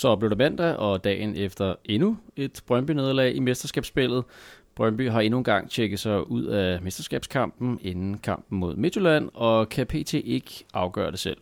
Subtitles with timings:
[0.00, 4.24] Så blev det mandag, og dagen efter endnu et Brøndby-nederlag i mesterskabsspillet.
[4.74, 9.68] Brøndby har endnu en gang tjekket sig ud af mesterskabskampen inden kampen mod Midtjylland, og
[9.68, 10.14] kan pt.
[10.14, 11.36] ikke afgøre det selv.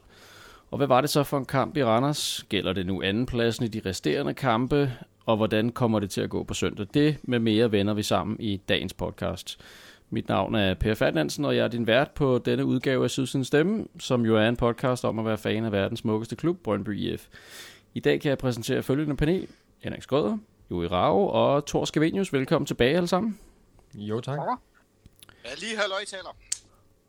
[0.70, 2.44] Og hvad var det så for en kamp i Randers?
[2.48, 4.92] Gælder det nu andenpladsen i de resterende kampe?
[5.26, 6.86] Og hvordan kommer det til at gå på søndag?
[6.94, 9.58] Det med mere vender vi sammen i dagens podcast.
[10.10, 13.44] Mit navn er Per Ferdinandsen, og jeg er din vært på denne udgave af Sydsiden
[13.44, 16.98] Stemme, som jo er en podcast om at være fan af verdens smukkeste klub, Brøndby
[16.98, 17.28] IF.
[17.94, 19.48] I dag kan jeg præsentere følgende panel.
[19.78, 20.38] Henrik Skrøder,
[20.70, 22.32] Joey Rao og Thor Skavenius.
[22.32, 23.38] Velkommen tilbage alle sammen.
[23.94, 24.38] Jo, tak.
[25.44, 26.36] Ja, lige halløj taler.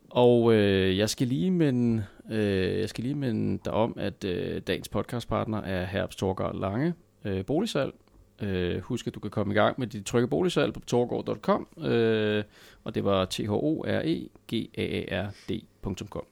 [0.09, 4.61] Og øh, jeg skal lige minde, øh, jeg skal lige minde dig om, at øh,
[4.61, 6.93] dagens podcastpartner er Herbs Torgård Lange
[7.25, 7.93] øh, Boligsalg.
[8.41, 12.43] Øh, husk, at du kan komme i gang med dit trygge boligsalg på torgård.com, øh,
[12.83, 16.25] og det var t h o r e g a a r d.com.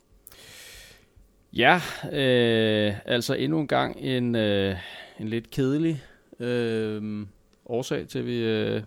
[1.53, 1.76] Ja,
[2.14, 4.76] øh, altså endnu en gang en, øh,
[5.20, 6.04] en lidt kedelig
[6.39, 7.26] øh,
[7.66, 8.81] årsag til, vi, øh,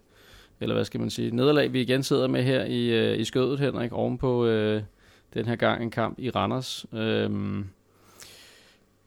[0.61, 3.61] eller hvad skal man sige, nederlag, vi igen sidder med her i, øh, i skødet,
[3.61, 4.83] Henrik, ovenpå øh,
[5.34, 6.86] den her gang en kamp i Randers.
[6.92, 7.30] Øh,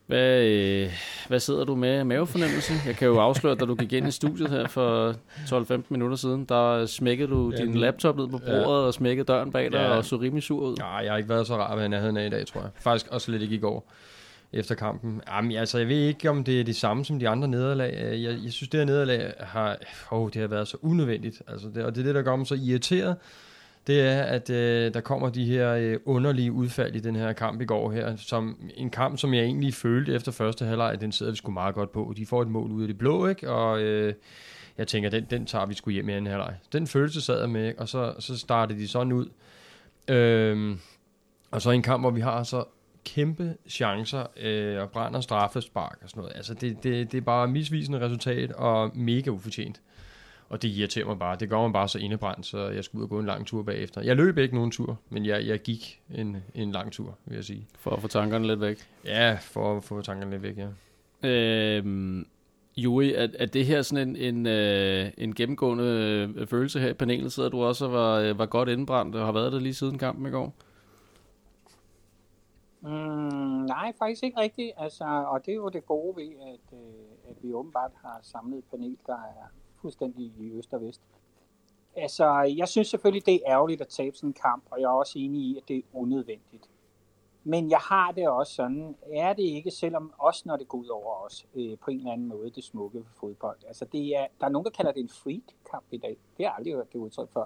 [0.08, 0.92] hvad, øh,
[1.28, 2.74] hvad sidder du med mavefornemmelse?
[2.86, 6.46] Jeg kan jo afsløre, da du gik ind i studiet her for 12-15 minutter siden,
[6.46, 8.68] der smækkede du ja, din laptop ned på bordet ja.
[8.68, 9.98] og smækkede døren bag dig ja.
[9.98, 10.76] og så rimelig sur ud.
[10.80, 12.70] Ja, jeg har ikke været så rar ved nærheden af i dag, tror jeg.
[12.76, 13.92] Faktisk også lidt ikke i går
[14.54, 15.22] efter kampen.
[15.28, 17.94] Jamen, altså, jeg ved ikke, om det er det samme som de andre nederlag.
[18.00, 19.78] Jeg, jeg synes, det her nederlag har,
[20.12, 21.42] oh, det har været så unødvendigt.
[21.48, 23.16] Altså, det, og det er det, der gør mig så irriteret
[23.88, 27.62] det er, at øh, der kommer de her øh, underlige udfald i den her kamp
[27.62, 31.32] i går her, som en kamp, som jeg egentlig følte efter første halvleg, den sidder
[31.32, 32.14] vi sgu meget godt på.
[32.18, 33.50] De får et mål ud af det blå, ikke?
[33.50, 34.14] Og øh,
[34.78, 36.56] jeg tænker, den, den tager vi sgu hjem i anden halvleg.
[36.74, 39.30] Den følelse sad jeg med, og så, så startede de sådan ud.
[40.08, 40.78] Øh,
[41.52, 42.64] og så en kamp, hvor vi har så
[43.06, 46.36] kæmpe chancer øh, og brænder straffespark og sådan noget.
[46.36, 49.82] Altså, det, det, det er bare misvisende resultat og mega ufortjent.
[50.54, 51.36] Og det irriterer mig bare.
[51.36, 53.64] Det gør mig bare så indebrændt, så jeg skulle ud og gå en lang tur
[53.64, 54.02] bagefter.
[54.02, 57.44] Jeg løb ikke nogen tur, men jeg, jeg gik en, en lang tur, vil jeg
[57.44, 57.68] sige.
[57.80, 58.78] For at få tankerne lidt væk?
[59.06, 60.68] Ja, for at få tankerne lidt væk, ja.
[61.30, 62.28] Øhm,
[62.78, 65.84] Juri, er, er det her sådan en, en, øh, en gennemgående
[66.38, 67.32] øh, følelse her i panelet?
[67.32, 70.26] Sidder du også var, øh, var godt indbrændt og har været det lige siden kampen
[70.26, 70.54] i går?
[72.82, 72.90] Mm,
[73.66, 74.72] nej, faktisk ikke rigtigt.
[74.78, 76.80] Altså, og det er jo det gode ved, at,
[77.30, 79.50] at vi åbenbart har samlet et panel, der er
[79.84, 81.02] fuldstændig i øst og vest.
[81.96, 85.00] Altså, jeg synes selvfølgelig, det er ærgerligt at tabe sådan en kamp, og jeg er
[85.04, 86.70] også enig i, at det er unødvendigt.
[87.44, 90.88] Men jeg har det også sådan, er det ikke, selvom også når det går ud
[90.88, 93.58] over os, øh, på en eller anden måde, det smukke ved fodbold.
[93.68, 96.10] Altså, det er, der er nogen, der kalder det en freak-kamp i dag.
[96.10, 97.46] Det har jeg aldrig hørt det udtryk før.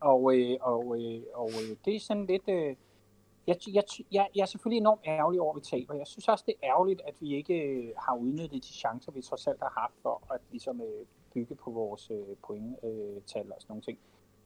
[0.00, 2.48] Og, øh, og, øh, og øh, det er sådan lidt...
[2.48, 2.76] Øh,
[3.46, 3.82] jeg, jeg,
[4.12, 5.94] jeg, jeg er selvfølgelig enormt ærgerlig over, at vi taber.
[5.94, 9.22] Jeg synes også, det er ærgerligt, at vi ikke øh, har udnyttet de chancer, vi
[9.22, 13.62] trods alt har haft for at ligesom, øh, bygge på vores øh, pointtal øh, og
[13.62, 13.98] sådan nogle ting.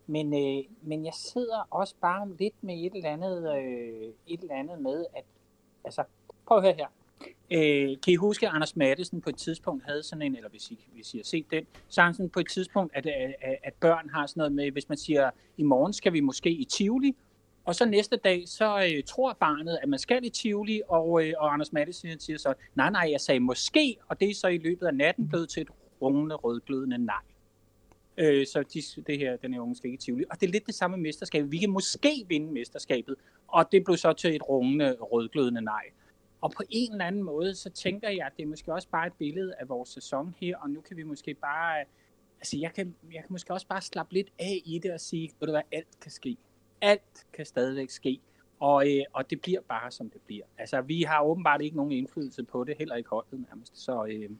[0.07, 4.55] Men, øh, men jeg sidder også bare lidt med et eller andet, øh, et eller
[4.55, 5.25] andet med, at,
[5.85, 6.05] altså,
[6.47, 6.87] prøv at høre her.
[7.51, 10.71] Øh, kan I huske, at Anders Mattesen på et tidspunkt havde sådan en, eller hvis
[10.71, 13.75] I, hvis I har set den, så han sådan på et tidspunkt, at, at, at
[13.75, 17.17] børn har sådan noget med, hvis man siger, i morgen skal vi måske i Tivoli,
[17.65, 21.35] og så næste dag, så øh, tror barnet, at man skal i Tivoli, og, øh,
[21.39, 24.59] og Anders Mattesen siger så, nej, nej, jeg sagde måske, og det er så i
[24.59, 25.69] løbet af natten blevet til et
[26.03, 27.23] rungende rødglødende nej.
[28.19, 30.25] Øh, så de, det her, den her unge skal ikke Tivoli.
[30.31, 31.51] Og det er lidt det samme mesterskab.
[31.51, 33.17] Vi kan måske vinde mesterskabet,
[33.49, 35.83] og det blev så til et rungende rødglødende nej.
[36.41, 39.07] Og på en eller anden måde, så tænker jeg, at det er måske også bare
[39.07, 41.85] et billede af vores sæson her, og nu kan vi måske bare,
[42.41, 45.31] altså jeg kan, jeg kan måske også bare slappe lidt af i det og sige,
[45.41, 46.37] ved du hvad, alt kan ske.
[46.81, 48.21] Alt kan stadigvæk ske.
[48.61, 50.45] Og, øh, og det bliver bare, som det bliver.
[50.59, 53.79] Altså, vi har åbenbart ikke nogen indflydelse på det, heller ikke holdet nærmest.
[53.79, 54.31] Så, øh,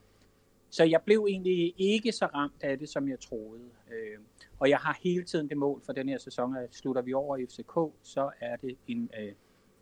[0.69, 3.61] så jeg blev egentlig ikke så ramt af det, som jeg troede.
[3.91, 4.19] Øh,
[4.59, 7.37] og jeg har hele tiden det mål for den her sæson, at slutter vi over
[7.37, 9.31] i FCK, så er det en, øh,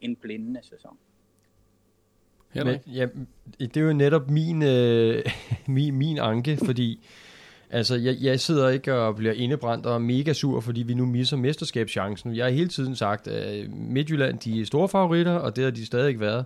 [0.01, 0.97] en blændende sæson.
[2.55, 3.07] Men, ja,
[3.59, 5.23] det er jo netop min, øh,
[5.67, 7.07] min, min anke, fordi
[7.69, 11.05] altså, jeg, jeg sidder ikke og bliver indebrændt og er mega sur, fordi vi nu
[11.05, 12.35] misser mesterskabschancen.
[12.35, 15.85] Jeg har hele tiden sagt, at Midtjylland de er store favoritter, og det har de
[15.85, 16.45] stadig været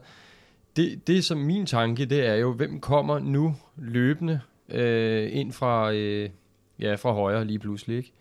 [0.79, 4.39] det, det som min tanke, det er jo, hvem kommer nu løbende
[4.69, 6.29] øh, ind fra, øh,
[6.79, 8.11] ja, fra højre lige pludselig, ikke?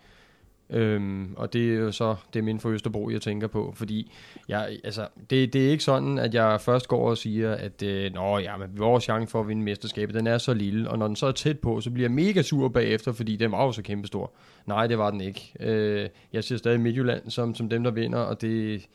[0.70, 4.12] Øhm, og det er jo så det inden min for Østerbro, jeg tænker på, fordi
[4.48, 8.14] jeg, altså, det, det er ikke sådan, at jeg først går og siger, at øh,
[8.14, 11.06] Nå, ja, men vores chance for at vinde mesterskabet, den er så lille, og når
[11.06, 13.72] den så er tæt på, så bliver jeg mega sur bagefter, fordi den var jo
[13.72, 14.32] så kæmpestor.
[14.66, 15.52] Nej, det var den ikke.
[15.60, 18.88] Øh, jeg ser stadig Midtjylland som, som dem, der vinder, og det,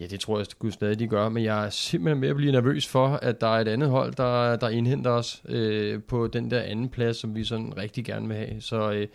[0.00, 2.52] Ja, det tror jeg Gud stadig, de gør, men jeg er simpelthen ved at blive
[2.52, 6.50] nervøs for, at der er et andet hold, der, der indhenter os øh, på den
[6.50, 8.60] der anden plads, som vi sådan rigtig gerne vil have.
[8.60, 9.08] Så, øh,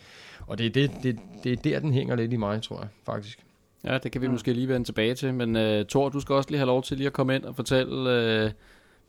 [0.47, 2.87] og det er, det, det, det er der, den hænger lidt i mig, tror jeg,
[3.05, 3.45] faktisk.
[3.83, 4.33] Ja, det kan vi mm.
[4.33, 6.97] måske lige vende tilbage til, men uh, Thor, du skal også lige have lov til
[6.97, 7.95] lige at komme ind og fortælle,
[8.45, 8.51] uh,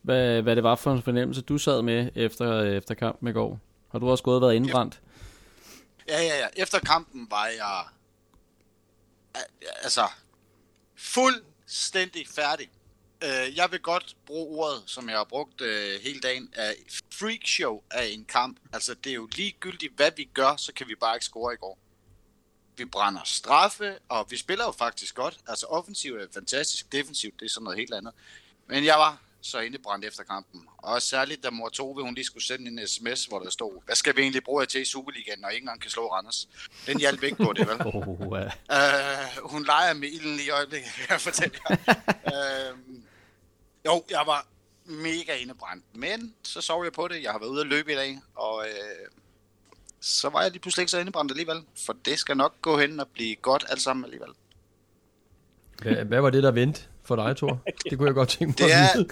[0.02, 3.61] hvad, hvad det var for en fornemmelse, du sad med efter, efter kampen i går.
[3.93, 5.00] Har du også gået og været indbrændt?
[6.08, 6.62] Ja, ja, ja.
[6.62, 7.84] Efter kampen var jeg
[9.82, 10.00] altså
[11.67, 12.71] fuldstændig færdig.
[13.25, 16.77] Øh, jeg vil godt bruge ordet, som jeg har brugt øh, hele dagen, af
[17.13, 18.59] freak show af en kamp.
[18.73, 21.57] Altså, det er jo ligegyldigt, hvad vi gør, så kan vi bare ikke score i
[21.57, 21.79] går.
[22.77, 25.39] Vi brænder straffe, og vi spiller jo faktisk godt.
[25.49, 28.15] Altså, offensivt er fantastisk, defensivt, det er sådan noget helt andet.
[28.67, 30.69] Men jeg var så indebrændt efter kampen.
[30.78, 33.96] Og særligt da mor Tove, hun lige skulle sende en sms, hvor der stod, hvad
[33.96, 36.48] skal vi egentlig bruge jer til i Superligaen, når ingen kan slå Randers?
[36.87, 37.87] Den hjalp ikke på det, vel?
[37.87, 38.20] oh, uh.
[38.20, 41.76] uh, hun leger med ilden i øjeblikket, kan jeg fortælle jer.
[42.08, 42.78] uh,
[43.87, 44.46] jo, jeg var
[44.84, 47.22] mega indebrændt, men så sov jeg på det.
[47.22, 49.16] Jeg har været ude at løbe i dag, og uh,
[50.00, 53.00] så var jeg lige pludselig ikke så indebrændt alligevel, for det skal nok gå hen
[53.00, 54.31] og blive godt alt sammen alligevel.
[55.82, 56.82] Hvad, hvad var det, der vendte?
[57.06, 57.62] For dig, Thor?
[57.91, 59.08] Det kunne jeg godt tænke mig det er, at vide.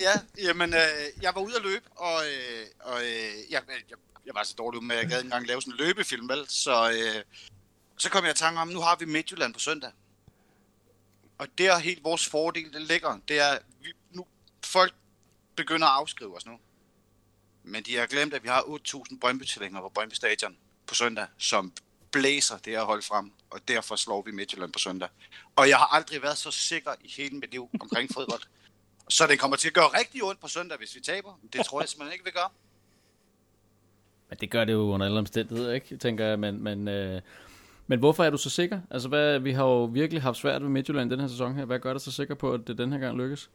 [0.06, 0.12] ja,
[0.46, 4.42] jamen, øh, jeg var ude at løbe, og, øh, og øh, jeg, jeg, jeg var
[4.42, 6.44] så dårlig med, at jeg gad ikke engang lave sådan en løbefilm, vel?
[6.48, 7.22] Så, øh,
[7.98, 9.90] så kom jeg i tanke om, nu har vi Midtjylland på søndag.
[11.38, 13.18] Og det er helt vores fordel, det ligger.
[13.28, 14.26] Det er, vi, nu,
[14.64, 14.94] folk
[15.56, 16.58] begynder at afskrive os nu.
[17.62, 20.56] Men de har glemt, at vi har 8.000 brøndby på Brøndby Stadion
[20.86, 21.72] på søndag, som
[22.16, 25.08] blæser det her hold frem, og derfor slår vi Midtjylland på søndag.
[25.56, 28.42] Og jeg har aldrig været så sikker i hele mit liv omkring fodbold.
[29.08, 31.40] Så det kommer til at gøre rigtig ondt på søndag, hvis vi taber.
[31.52, 32.52] Det tror jeg simpelthen ikke, vi gør.
[34.28, 35.96] Men det gør det jo under alle omstændigheder, ikke?
[35.96, 37.20] Tænker jeg, men, men, øh,
[37.86, 38.80] men hvorfor er du så sikker?
[38.90, 41.64] Altså, hvad, vi har jo virkelig haft svært ved Midtjylland den her sæson her.
[41.64, 43.50] Hvad gør dig så sikker på, at det den her gang lykkes?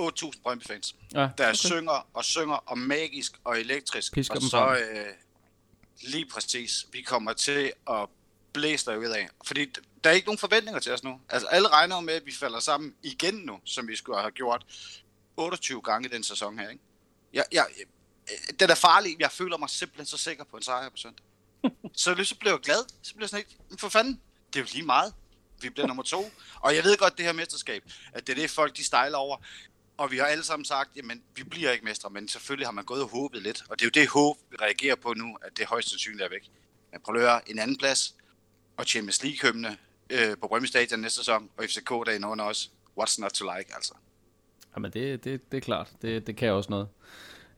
[0.00, 1.54] 8.000 Brøndby-fans, ja, der okay.
[1.54, 4.12] synger og synger og magisk og elektrisk.
[4.14, 5.06] Pisker og så, øh,
[6.00, 6.86] Lige præcis.
[6.92, 8.08] Vi kommer til at
[8.52, 9.28] blæse ud af.
[9.44, 9.64] Fordi
[10.04, 11.20] der er ikke nogen forventninger til os nu.
[11.28, 14.66] Altså alle regner med, at vi falder sammen igen nu, som vi skulle have gjort
[15.36, 16.68] 28 gange i den sæson her.
[16.68, 16.82] Ikke?
[17.32, 19.20] Jeg, jeg, øh, det er farligt.
[19.20, 21.24] Jeg føler mig simpelthen så sikker på en sejr på søndag.
[21.92, 22.84] så lige så blev jeg glad.
[23.02, 25.14] Så blev jeg sådan ikke, for fanden, det er jo lige meget.
[25.60, 26.30] Vi bliver nummer to.
[26.60, 29.36] Og jeg ved godt, det her mesterskab, at det er det, folk de stejler over.
[29.96, 32.84] Og vi har alle sammen sagt, jamen, vi bliver ikke mestre, men selvfølgelig har man
[32.84, 33.62] gået og håbet lidt.
[33.70, 36.28] Og det er jo det håb, vi reagerer på nu, at det højst sandsynligt er
[36.28, 36.50] væk.
[36.92, 38.14] Men prøv at høre, en anden plads,
[38.76, 39.76] og Champions League-hymne
[40.10, 42.70] øh, på Brøndby Stadion næste sæson, og FCK dagen under os.
[43.00, 43.94] What's not to like, altså.
[44.76, 45.92] Jamen, det, det, det er klart.
[46.02, 46.88] Det, det kan også noget.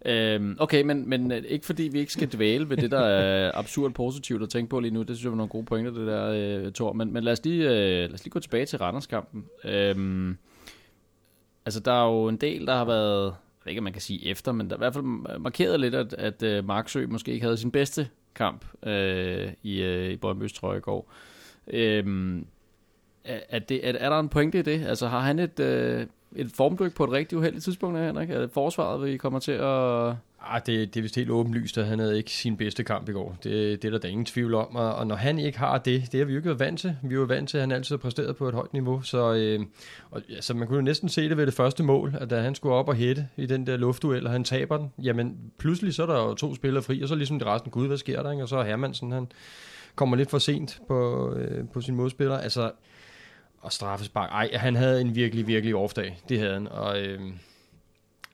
[0.07, 3.53] Øhm, okay, men, men øh, ikke fordi vi ikke skal dvæle ved det, der er
[3.59, 5.03] absurd positivt at tænke på lige nu.
[5.03, 6.27] Det synes jeg var nogle gode pointer, det der,
[6.67, 6.93] øh, Thor.
[6.93, 7.71] Men, men lad, os lige, øh,
[8.01, 9.45] lad os lige gå tilbage til Randerskampen.
[9.65, 10.39] Øhm,
[11.67, 14.03] altså, der er jo en del, der har været, jeg ved ikke, om man kan
[14.03, 17.33] sige efter, men der er i hvert fald markeret lidt, at, at uh, Marksø måske
[17.33, 21.13] ikke havde sin bedste kamp øh, i, øh, i Brøndby's trøje i går.
[21.67, 22.47] Øhm,
[23.25, 24.87] er, det, er, er der en pointe i det?
[24.87, 26.07] Altså, har han et, øh,
[26.37, 28.31] et formdyk på et rigtig uheldigt tidspunkt, Henrik?
[28.31, 30.15] Er det forsvaret, vi kommer til at
[30.47, 33.13] Ah, det, det er vist helt åbenlyst, at han havde ikke sin bedste kamp i
[33.13, 33.37] går.
[33.43, 34.77] Det, det er der da ingen tvivl om.
[34.77, 36.97] Og, og når han ikke har det, det har vi jo ikke været vant til.
[37.03, 39.03] Vi er jo vant til, at han altid har præsteret på et højt niveau.
[39.03, 39.61] Så, øh,
[40.11, 42.55] og, altså, man kunne jo næsten se det ved det første mål, at da han
[42.55, 46.03] skulle op og hætte i den der luftduel, og han taber den, jamen pludselig så
[46.03, 48.31] er der jo to spillere fri, og så ligesom det resten, gud, hvad sker der?
[48.31, 48.43] Ikke?
[48.43, 49.27] Og så er Hermansen, han
[49.95, 52.39] kommer lidt for sent på, øh, på sin modspiller.
[52.39, 52.71] Altså,
[53.61, 54.31] og straffespark.
[54.31, 56.19] Ej, han havde en virkelig, virkelig off-dag.
[56.29, 56.69] Det havde han.
[56.69, 57.01] Og...
[57.01, 57.21] Øh,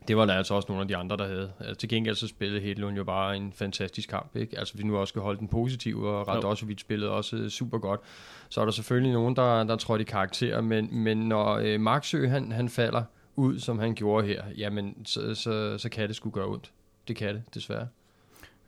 [0.09, 1.52] det var der altså også nogle af de andre, der havde.
[1.61, 4.37] Altså, til gengæld så spillede Hedlund jo bare en fantastisk kamp.
[4.37, 4.59] Ikke?
[4.59, 8.00] Altså vi nu også skal holde den positiv, og Radosovic spillede også øh, super godt.
[8.49, 12.28] Så er der selvfølgelig nogen, der, der trådte i karakter, men, men når øh, Marksø
[12.28, 13.02] han, han falder
[13.37, 16.73] ud, som han gjorde her, jamen så, så, så kan det sgu gøre ondt.
[17.09, 17.87] Det kan det, desværre.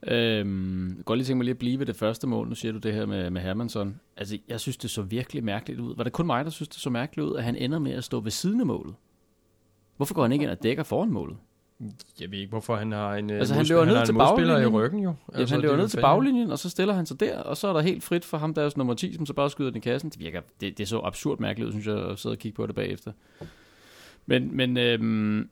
[0.06, 2.48] Øhm, godt lige tænke mig lige at blive ved det første mål.
[2.48, 4.00] Nu siger du det her med, med Hermansson.
[4.16, 5.96] Altså, jeg synes, det så virkelig mærkeligt ud.
[5.96, 8.04] Var det kun mig, der synes, det så mærkeligt ud, at han ender med at
[8.04, 8.94] stå ved siden af målet?
[10.02, 11.36] Hvorfor går han ikke ind og dækker foran målet?
[12.20, 14.62] Jeg ved ikke, hvorfor han har en, øh, altså, han løber ned til baglinjen.
[14.62, 15.14] i ryggen jo.
[15.34, 17.72] Altså, han løber ned til baglinjen, og så stiller han sig der, og så er
[17.72, 19.80] der helt frit for ham, der er nummer 10, som så bare skyder den i
[19.80, 20.10] kassen.
[20.10, 22.66] Det virker, det, det er så absurd mærkeligt synes jeg, at sidde og kigge på
[22.66, 23.12] det bagefter.
[24.26, 25.50] Men, men øhm,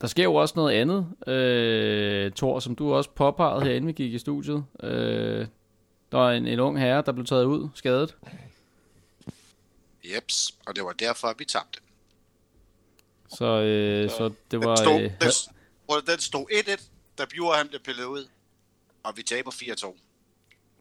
[0.00, 4.14] der sker jo også noget andet, øh, Thor, som du også påpegede herinde, vi gik
[4.14, 4.64] i studiet.
[4.82, 5.46] Øh,
[6.12, 8.16] der var en, en ung herre, der blev taget ud, skadet.
[10.14, 11.80] Jeps, og det var derfor, vi tabte.
[13.30, 14.76] Så, øh, så, så det var...
[14.76, 15.10] Den stod, øh,
[15.96, 16.82] den, den stod 1-1,
[17.18, 18.28] da Bjur han blev pillet ud,
[19.02, 19.96] og vi taber 4-2.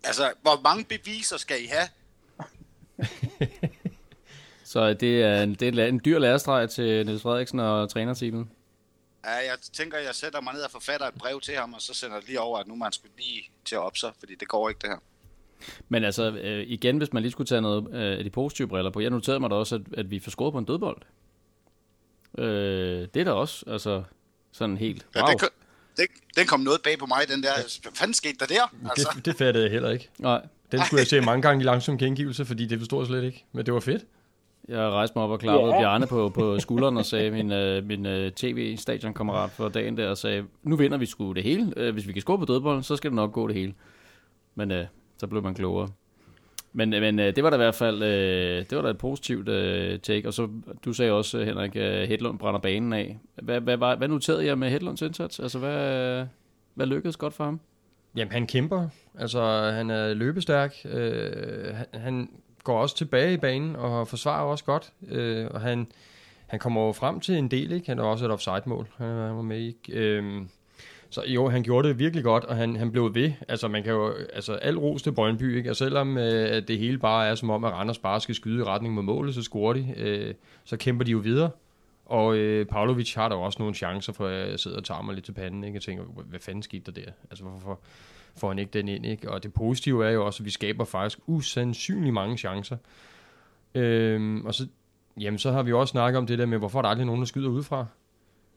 [0.03, 1.89] Altså, hvor mange beviser skal I have?
[4.63, 8.47] Så det er en, det er en dyr lærestreg til Niels Frederiksen og trænerteamet.
[9.25, 11.93] Ja, jeg tænker, jeg sætter mig ned og forfatter et brev til ham, og så
[11.93, 14.69] sender det lige over, at nu man skulle lige til at opse, fordi det går
[14.69, 14.97] ikke det her.
[15.89, 18.91] Men altså, øh, igen, hvis man lige skulle tage noget øh, af de positive briller
[18.91, 18.99] på.
[18.99, 21.01] Jeg noterede mig da også, at, at vi får scoret på en dødbold.
[22.37, 24.03] Øh, det er da også, altså,
[24.51, 25.27] sådan helt, wow.
[25.27, 25.49] Ja, det,
[25.97, 26.05] det,
[26.37, 27.49] den kom noget bag på mig, den der.
[27.81, 28.89] Hvad fanden skete der der?
[28.89, 29.11] Altså.
[29.15, 30.09] Det, det fattede jeg heller ikke.
[30.17, 30.41] Nej.
[30.71, 33.45] Den skulle jeg se mange gange i langsom gengivelse, fordi det forstod jeg slet ikke.
[33.51, 34.03] Men det var fedt.
[34.67, 35.81] Jeg rejste mig op og klappede yeah.
[35.81, 40.09] Bjarne på, på skulderen og sagde, min, uh, min uh, øh, tv-stadionkammerat for dagen der,
[40.09, 41.73] og sagde, nu vinder vi sgu det hele.
[41.77, 43.73] Uh, hvis vi kan score på dødbolden, så skal det nok gå det hele.
[44.55, 44.77] Men uh,
[45.17, 45.89] så blev man klogere.
[46.73, 48.97] Men, øh, men øh, det var da i hvert fald uh, det var da et
[48.97, 49.45] positivt
[50.03, 50.27] take.
[50.27, 50.47] Og så,
[50.85, 53.17] du sagde også, Henrik, uh, Hedlund brænder banen af.
[53.35, 55.39] Hvad, hvad, hvad, hvad noterede jeg med Hedlunds indsats?
[55.39, 56.25] Altså, hvad,
[56.73, 57.59] hvad lykkedes godt for ham?
[58.15, 58.87] Jamen, han kæmper.
[59.19, 60.75] Altså, han er løbestærk.
[60.85, 62.29] Øh, han, han
[62.63, 64.93] går også tilbage i banen og forsvarer også godt.
[65.07, 65.87] Øh, og han,
[66.47, 67.87] han kommer jo frem til en del, ikke?
[67.87, 69.91] Han har også et offside-mål, han var med i.
[69.91, 70.41] Øh,
[71.09, 73.31] så jo, han gjorde det virkelig godt, og han, han blev ved.
[73.47, 75.69] Altså, man kan jo, altså, al ros til Brøndby, ikke?
[75.69, 78.63] Og selvom øh, det hele bare er som om, at Randers bare skal skyde i
[78.63, 79.93] retning mod målet, så scorer de.
[79.97, 81.49] Øh, så kæmper de jo videre.
[82.05, 85.25] Og øh, Pavlovic har der også nogle chancer, for jeg sidder og tager mig lidt
[85.25, 85.75] til panden, ikke?
[85.75, 87.11] Jeg tænker, hvad fanden skete der der?
[87.29, 87.79] Altså, hvorfor
[88.37, 89.31] får han ikke den ind, ikke?
[89.31, 92.77] Og det positive er jo også, at vi skaber faktisk usandsynlig mange chancer.
[93.75, 94.67] Øh, og så,
[95.19, 97.21] jamen, så har vi også snakket om det der med, hvorfor er der aldrig nogen,
[97.21, 97.85] der skyder udefra?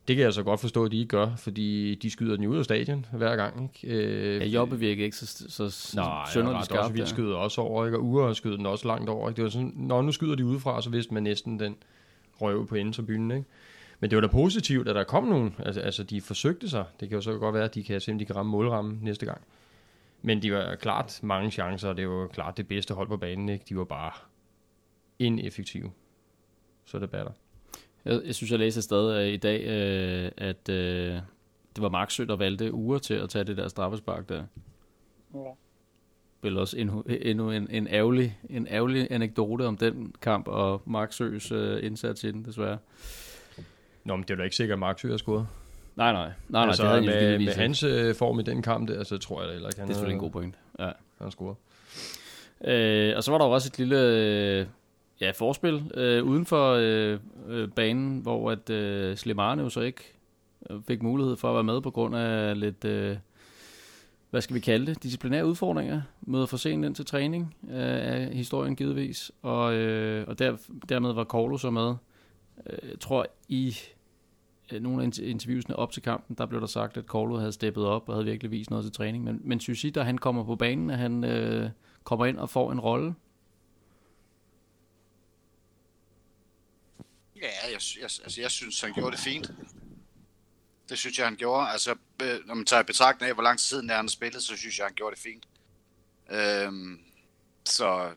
[0.09, 2.57] Det kan jeg så godt forstå, at de ikke gør, fordi de skyder den ud
[2.59, 3.71] af stadion hver gang.
[3.83, 3.97] Ikke?
[3.97, 6.81] Øh, ja, Jobbe virker ikke så, så Nej, sønderligt skarpt.
[6.81, 7.99] Også, vi skyder også over, ikke?
[7.99, 9.29] og Ure skyder den også langt over.
[9.29, 9.37] Ikke?
[9.37, 11.77] Det var sådan, når nu skyder de udefra, så vidste man næsten den
[12.41, 12.75] røv på
[13.07, 13.31] byen.
[13.31, 13.45] Ikke?
[14.01, 15.55] Men det var da positivt, at der kom nogen.
[15.59, 16.85] Altså, altså, de forsøgte sig.
[17.01, 18.99] Det kan jo så godt være, at de kan se, om de kan ramme målrammen
[19.03, 19.41] næste gang.
[20.23, 23.49] Men de var klart mange chancer, og det var klart det bedste hold på banen.
[23.49, 23.65] Ikke?
[23.69, 24.13] De var bare
[25.19, 25.91] ineffektive.
[26.85, 27.33] Så det batter.
[28.05, 30.75] Jeg, jeg synes, jeg læste et sted uh, i dag, uh, at uh,
[31.75, 34.43] det var Marksø, der valgte uger til at tage det der straffespark der.
[35.35, 35.39] Ja.
[36.43, 41.53] Vel også endnu, endnu en, en, ærgerlig, en ærgerlig anekdote om den kamp og Marksøs
[41.53, 42.79] uh, indsats i den, desværre.
[44.05, 45.47] Nå, men det er da ikke sikkert, at Marksø har scoret.
[45.97, 46.33] Nej, nej.
[46.49, 49.19] nej, altså, nej det havde med, med hans uh, form i den kamp, det, altså,
[49.19, 49.81] tror jeg da heller ikke.
[49.81, 50.55] Han det er selvfølgelig en god point.
[50.79, 50.85] Ja.
[50.85, 51.57] Han har scoret.
[52.65, 54.69] Øh, og så var der også et lille
[55.23, 60.15] ja, forspil øh, uden for øh, øh, banen, hvor at øh, Slimane jo så ikke
[60.71, 63.17] øh, fik mulighed for at være med på grund af lidt, øh,
[64.31, 66.03] hvad skal vi kalde det, disciplinære udfordringer.
[66.21, 70.57] Møder for sent ind til træning øh, af historien givetvis, og, øh, og der,
[70.89, 71.95] dermed var Korlo så med.
[72.67, 73.77] Øh, jeg tror i
[74.73, 77.85] øh, nogle af interviewsene op til kampen, der blev der sagt, at Korlo havde steppet
[77.85, 79.25] op og havde virkelig vist noget til træning.
[79.25, 81.71] Men, men synes I, da han kommer på banen, at han øh,
[82.05, 83.15] kommer ind og får en rolle,
[87.43, 89.51] Ja, jeg, jeg, altså, jeg synes, han gjorde det fint.
[90.89, 91.69] Det synes jeg, han gjorde.
[91.69, 91.97] Altså,
[92.47, 94.95] når man tager i betragtning af, hvor lang tid han spillet, så synes jeg, han
[94.95, 95.49] gjorde det fint.
[96.31, 97.01] Øhm,
[97.65, 98.11] så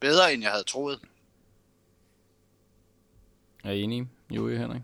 [0.00, 1.00] bedre, end jeg havde troet.
[3.64, 4.82] Er I enige, Joey Henrik?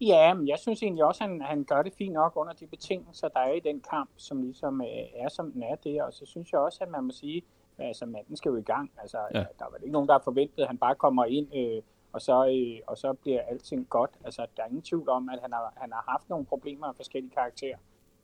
[0.00, 2.66] Ja, men jeg synes egentlig også, at han, han gør det fint nok under de
[2.66, 6.02] betingelser, der er i den kamp, som ligesom øh, er, som den er der.
[6.02, 7.42] Og så synes jeg også, at man må sige,
[7.78, 8.92] altså manden skal jo i gang.
[8.98, 9.38] Altså, ja.
[9.38, 11.82] der var ikke nogen, der forventede, at han bare kommer ind øh,
[12.14, 14.10] og så, øh, og så bliver alting godt.
[14.24, 16.96] Altså, der er ingen tvivl om, at han har, han har haft nogle problemer af
[16.96, 17.76] forskellige karakterer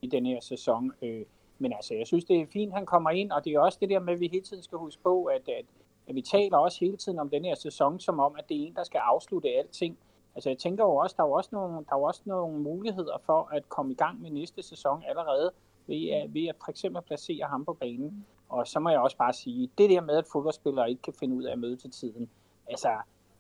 [0.03, 0.93] i den her sæson.
[1.03, 1.25] Øh,
[1.59, 3.89] men altså, jeg synes, det er fint, han kommer ind, og det er også det
[3.89, 5.65] der med, at vi hele tiden skal huske på, at, at,
[6.09, 8.67] at vi taler også hele tiden om den her sæson, som om, at det er
[8.67, 9.99] en, der skal afslutte alting.
[10.35, 13.19] Altså, jeg tænker jo også, der er jo også nogle, der er også nogle muligheder
[13.27, 15.53] for at komme i gang med næste sæson allerede,
[15.87, 18.27] ved at, ved at for eksempel placere ham på banen.
[18.49, 21.37] Og så må jeg også bare sige, det der med, at fodboldspillere ikke kan finde
[21.37, 22.31] ud af at møde til tiden,
[22.69, 22.89] altså,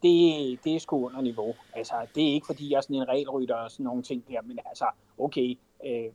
[0.02, 1.54] det, det er sgu under niveau.
[1.73, 4.42] Altså, det er ikke fordi, jeg er sådan en regelrytter og sådan nogle ting der,
[4.42, 4.85] men altså,
[5.19, 6.12] okay, øh,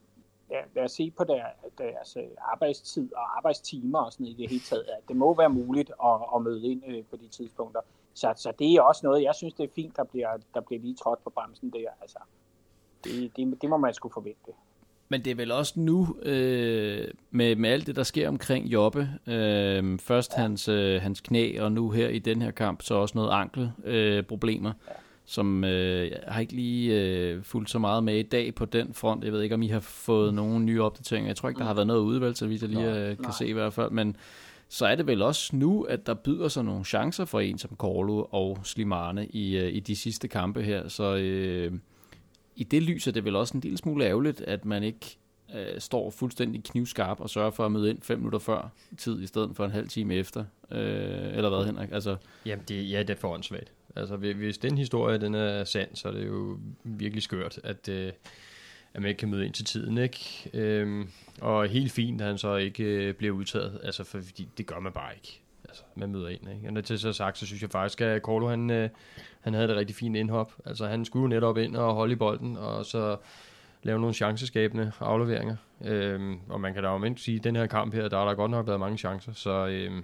[0.76, 1.44] lad os se på der,
[1.78, 4.84] deres øh, arbejdstid og arbejdstimer og sådan i det hele taget.
[4.84, 7.82] At det må være muligt at, at møde ind øh, på de tidspunkter.
[8.14, 10.82] Så, så det er også noget, jeg synes, det er fint, der bliver, der bliver
[10.82, 11.90] lige trådt på bremsen der.
[12.02, 12.20] Altså,
[13.04, 14.52] det, det, det må man sgu forvente.
[15.10, 19.10] Men det er vel også nu, øh, med, med alt det, der sker omkring Jobbe,
[19.28, 20.42] øh, først ja.
[20.42, 24.18] hans, øh, hans knæ, og nu her i den her kamp, så også noget ankelproblemer,
[24.18, 24.94] øh, problemer, ja.
[25.26, 28.94] som øh, jeg har ikke lige øh, fulgt så meget med i dag på den
[28.94, 29.24] front.
[29.24, 30.36] Jeg ved ikke, om I har fået mm.
[30.36, 31.30] nogle nye opdateringer.
[31.30, 33.32] Jeg tror ikke, der har været noget udvalg, så vidt jeg lige øh, kan Nej.
[33.32, 33.92] se i hvert fald.
[33.92, 34.16] Men
[34.70, 37.76] så er det vel også nu, at der byder sig nogle chancer for en som
[37.78, 40.88] Korlo og Slimane i, øh, i de sidste kampe her.
[40.88, 41.16] Så...
[41.16, 41.72] Øh,
[42.56, 45.18] i det lys er det vel også en lille smule ærgerligt, at man ikke
[45.56, 49.28] øh, står fuldstændig knivskarp og sørger for at møde ind fem minutter før tid, i
[49.28, 50.46] stedet for en halv time efter.
[50.72, 51.90] Øh, eller hvad, Henrik?
[51.92, 53.72] Altså, Jamen, det, ja, det er for åndssvagt.
[53.96, 58.12] Altså, hvis den historie den er sand, så er det jo virkelig skørt, at, øh,
[58.94, 60.50] at man ikke kan møde ind til tiden, ikke?
[60.54, 61.10] Øhm,
[61.42, 64.80] og helt fint, at han så ikke øh, bliver udtaget, altså, for, fordi det gør
[64.80, 65.42] man bare ikke.
[65.76, 66.68] Altså, man møder ind, ikke?
[66.68, 68.90] Og når til så sagt, så synes jeg faktisk, at Corlo, han, øh,
[69.42, 70.54] han havde det rigtig fint indhop.
[70.66, 73.18] Altså, han skulle netop ind og holde i bolden, og så
[73.84, 75.56] lave nogle chanceskabende afleveringer.
[75.86, 78.34] Øhm, og man kan da jo sige, at den her kamp her, der har der
[78.34, 79.68] godt nok været mange chancer, så...
[79.68, 80.04] Øhm,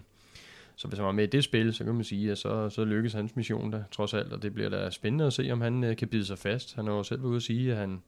[0.75, 2.85] så hvis han var med i det spil, så kan man sige, at så, så
[2.85, 5.83] lykkes hans mission der, trods alt, og det bliver da spændende at se, om han
[5.83, 6.75] øh, kan bide sig fast.
[6.75, 8.01] Han har jo selv været ude at sige, at han,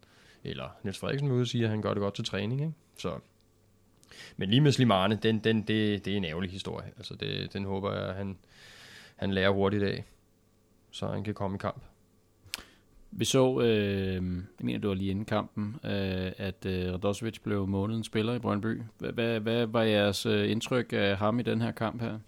[0.43, 2.73] eller Niels Frederiksen var ude at sige, at han gør det godt til træning, ikke?
[2.97, 3.19] Så,
[4.37, 6.91] men lige med Slimane, den, den, det, det er en ærgerlig historie.
[6.97, 8.37] Altså det, den håber jeg, at han,
[9.15, 10.03] han lærer hurtigt af,
[10.91, 11.83] så han kan komme i kamp.
[13.15, 17.67] Vi så, øh, jeg mener det var lige inden kampen, øh, at øh, Radosevic blev
[17.67, 18.81] månedens spiller i Brøndby.
[18.97, 22.19] Hvad, hvad var jeres øh, indtryk af ham i den her kamp her?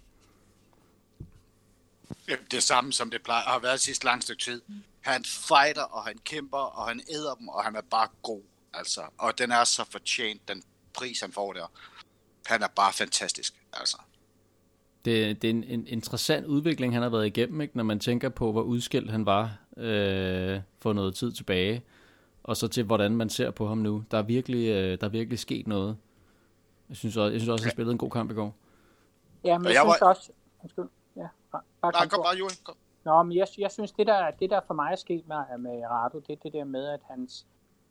[2.50, 4.62] Det samme, som det plejer, har været sidste lang stykke tid.
[5.00, 8.42] Han fighter, og han kæmper, og han æder dem, og han er bare god.
[8.74, 9.00] Altså.
[9.18, 10.62] Og den er så fortjent, den
[10.96, 11.72] pris, han får der.
[12.46, 13.54] Han er bare fantastisk.
[13.72, 13.96] Altså.
[15.04, 17.76] Det, det er en, en interessant udvikling, han har været igennem, ikke?
[17.76, 21.84] når man tænker på, hvor udskilt han var øh, for noget tid tilbage,
[22.42, 24.04] og så til, hvordan man ser på ham nu.
[24.10, 25.96] Der er virkelig, øh, der er virkelig sket noget.
[26.88, 28.54] Jeg synes også, jeg synes også, han spillede en god kamp i går.
[29.44, 30.08] Ja, men jeg, jeg synes var...
[30.08, 30.32] også...
[30.62, 30.88] Undskyld.
[31.52, 32.56] Bare Nej, kom bare, Johan.
[32.64, 32.76] Kom.
[33.04, 35.84] Nå, men jeg, jeg synes, det der, det der for mig er sket med, med
[35.90, 37.46] Rado, det er det der med, at hans,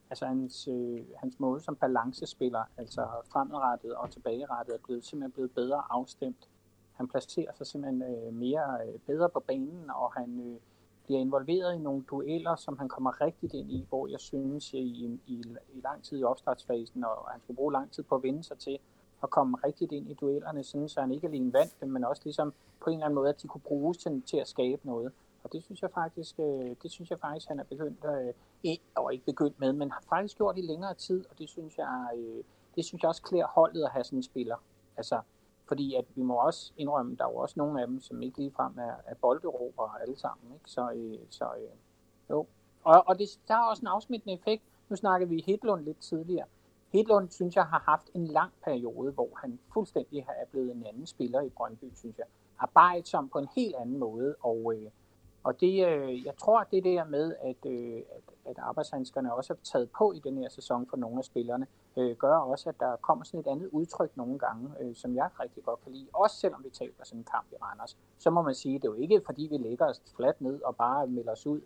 [0.09, 5.51] altså hans, øh, hans måde som balancespiller, altså fremadrettet og tilbagerettet, er blevet, simpelthen blevet
[5.51, 6.49] bedre afstemt.
[6.93, 10.59] Han placerer sig simpelthen øh, mere øh, bedre på banen, og han øh,
[11.05, 14.79] bliver involveret i nogle dueller, som han kommer rigtigt ind i, hvor jeg synes øh,
[14.79, 15.43] i, i, i,
[15.73, 18.57] i lang tid i opstartsfasen, og han skulle bruge lang tid på at vende sig
[18.57, 18.79] til,
[19.23, 22.21] at komme rigtigt ind i duellerne, sådan så han ikke alene vandt dem, men også
[22.25, 25.11] ligesom på en eller anden måde, at de kunne bruges til, til at skabe noget.
[25.45, 29.13] Og det synes jeg faktisk, øh, det synes jeg faktisk, han er begyndt, øh, og
[29.13, 32.43] ikke begyndt med, men har faktisk gjort i længere tid, og det synes jeg, øh,
[32.75, 34.55] det synes jeg også klæder holdet at have sådan en spiller.
[34.97, 35.21] Altså,
[35.67, 38.37] fordi at vi må også indrømme, der er jo også nogle af dem, som ikke
[38.37, 40.53] ligefrem er, er bolderober alle sammen.
[40.53, 40.69] Ikke?
[40.69, 41.69] Så, øh, så øh,
[42.29, 42.45] jo.
[42.83, 44.63] Og, og det, der er også en afsmittende effekt.
[44.89, 46.45] Nu snakkede vi Hedlund lidt tidligere.
[46.93, 51.05] Hedlund, synes jeg, har haft en lang periode, hvor han fuldstændig er blevet en anden
[51.05, 52.25] spiller i Brøndby, synes jeg.
[52.59, 54.91] Arbejdsom på en helt anden måde, og, øh,
[55.45, 59.53] og det, øh, jeg tror, at det der med, at, øh, at, at arbejdshandskerne også
[59.53, 62.75] er taget på i den her sæson for nogle af spillerne, øh, gør også, at
[62.79, 66.07] der kommer sådan et andet udtryk nogle gange, øh, som jeg rigtig godt kan lide.
[66.13, 68.87] Også selvom vi taber sådan en kamp i Randers, så må man sige, at det
[68.87, 71.61] er jo ikke fordi, vi lægger os fladt ned og bare melder os ud.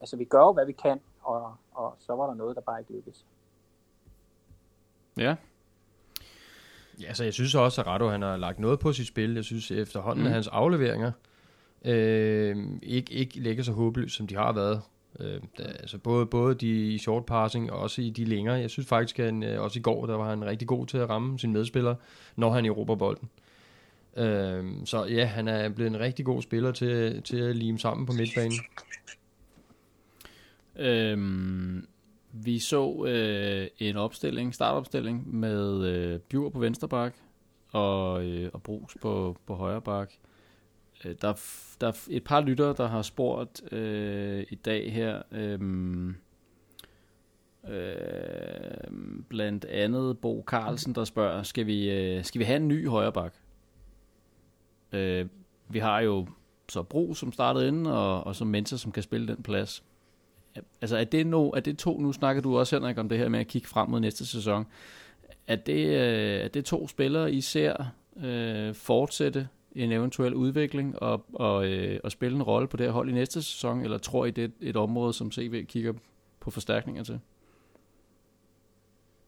[0.00, 2.80] Altså, vi gør jo, hvad vi kan, og, og så var der noget, der bare
[2.80, 3.26] ikke lykkedes.
[5.16, 5.36] Ja.
[7.00, 9.34] Ja, så jeg synes også, at Rado han har lagt noget på sit spil.
[9.34, 10.26] Jeg synes efterhånden, mm.
[10.26, 11.12] at hans afleveringer
[11.84, 14.82] øh, ikke, ikke ligger så håbløst, som de har været.
[15.20, 18.54] Øh, da, altså både, både de i short passing og også i de længere.
[18.54, 20.98] Jeg synes faktisk, at han, øh, også i går, der var han rigtig god til
[20.98, 21.94] at ramme sin medspiller,
[22.36, 23.28] når han erobrer bolden.
[24.16, 28.06] Øh, så ja, han er blevet en rigtig god spiller til, til at lime sammen
[28.06, 28.58] på midtbanen.
[30.76, 31.86] Øhm,
[32.32, 37.14] vi så øh, en opstilling, startopstilling med øh, Bjur på venstre bak
[37.72, 40.12] og, øh, og Brugs på, på højre bak.
[40.12, 40.28] Øh,
[41.04, 41.40] der,
[41.80, 45.60] der er et par lyttere, der har spurgt øh, i dag her, øh,
[47.68, 52.88] øh, blandt andet Bo Carlsen, der spørger, skal vi, øh, skal vi have en ny
[52.88, 53.34] højreback?
[54.92, 55.26] Øh,
[55.68, 56.26] vi har jo
[56.68, 59.84] så Bro, som startede inden, og, og så Mensa, som kan spille den plads.
[60.80, 63.28] Altså er det, no, er det to, nu snakker du også Henrik om det her
[63.28, 64.66] med at kigge frem mod næste sæson,
[65.46, 69.48] er det, øh, er det to spillere, I ser øh, fortsætte
[69.84, 73.12] en eventuel udvikling og, og, øh, og spille en rolle på det her hold i
[73.12, 75.92] næste sæson, eller tror I, det er et område, som CV kigger
[76.40, 77.20] på forstærkninger til?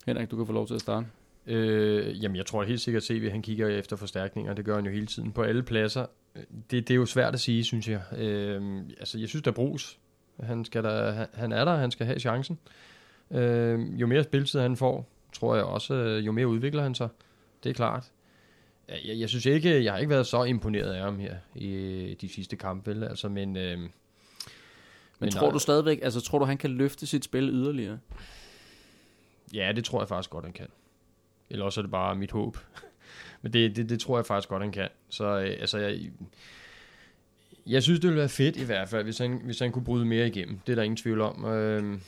[0.06, 1.06] Henrik, du kan få lov til at starte.
[1.46, 4.54] Øh, jamen, jeg tror helt sikkert, at CV han kigger efter forstærkninger.
[4.54, 6.06] Det gør han jo hele tiden på alle pladser.
[6.70, 8.02] Det, det er jo svært at sige, synes jeg.
[8.18, 9.98] Øh, altså, jeg synes, der bruges
[10.42, 12.58] han, skal der, han er der, han skal have chancen.
[13.30, 17.08] Øh, jo mere spiltid han får, tror jeg også, øh, jo mere udvikler han sig.
[17.64, 18.10] Det er klart.
[19.04, 22.28] Jeg, jeg synes ikke, jeg har ikke været så imponeret af ham her i de
[22.28, 23.04] sidste kampe, vel?
[23.04, 23.90] Altså, men, øh, men,
[25.18, 27.98] men tror nej, du stadigvæk, altså tror du, han kan løfte sit spil yderligere?
[29.54, 30.66] Ja, det tror jeg faktisk godt, han kan.
[31.50, 32.58] Eller også er det bare mit håb.
[33.42, 34.88] men det, det, det tror jeg faktisk godt, han kan.
[35.08, 36.10] Så øh, altså, jeg,
[37.66, 40.04] jeg synes, det ville være fedt i hvert fald, hvis han, hvis han kunne bryde
[40.04, 40.58] mere igennem.
[40.66, 41.44] Det er der ingen tvivl om.
[41.44, 41.98] Øh,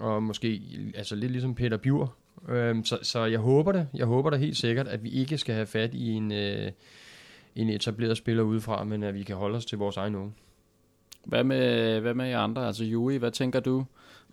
[0.00, 0.62] og måske
[0.94, 2.16] altså lidt ligesom Peter Bjur
[2.48, 3.88] Øhm, så, så jeg håber det.
[3.94, 6.72] Jeg håber da helt sikkert, at vi ikke skal have fat i en, øh,
[7.56, 10.32] en etableret spiller udefra, men at vi kan holde os til vores egen unge.
[11.24, 12.66] Hvad med, hvad med jer andre?
[12.66, 13.84] Altså Juri, hvad tænker du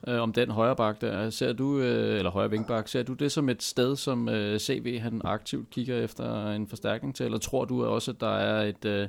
[0.07, 1.29] øh, om den højre bak der?
[1.29, 4.99] Ser du, øh, eller højre vingbak, ser du det som et sted, som øh, CV
[4.99, 8.85] han aktivt kigger efter en forstærkning til, eller tror du også, at der er et,
[8.85, 9.07] øh,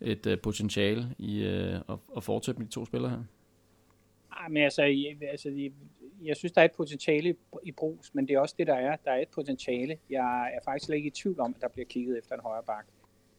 [0.00, 3.22] et øh, potentiale i øh, at, at fortsætte med de to spillere her?
[4.30, 5.70] Ah, men altså, jeg, altså
[6.22, 8.96] jeg, synes, der er et potentiale i brus, men det er også det, der er.
[9.04, 9.98] Der er et potentiale.
[10.10, 12.86] Jeg er faktisk ikke i tvivl om, at der bliver kigget efter en højre bak.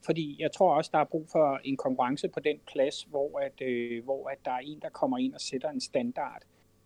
[0.06, 3.62] Fordi jeg tror også, der er brug for en konkurrence på den plads, hvor, at,
[3.62, 6.42] øh, hvor at der er en, der kommer ind og sætter en standard.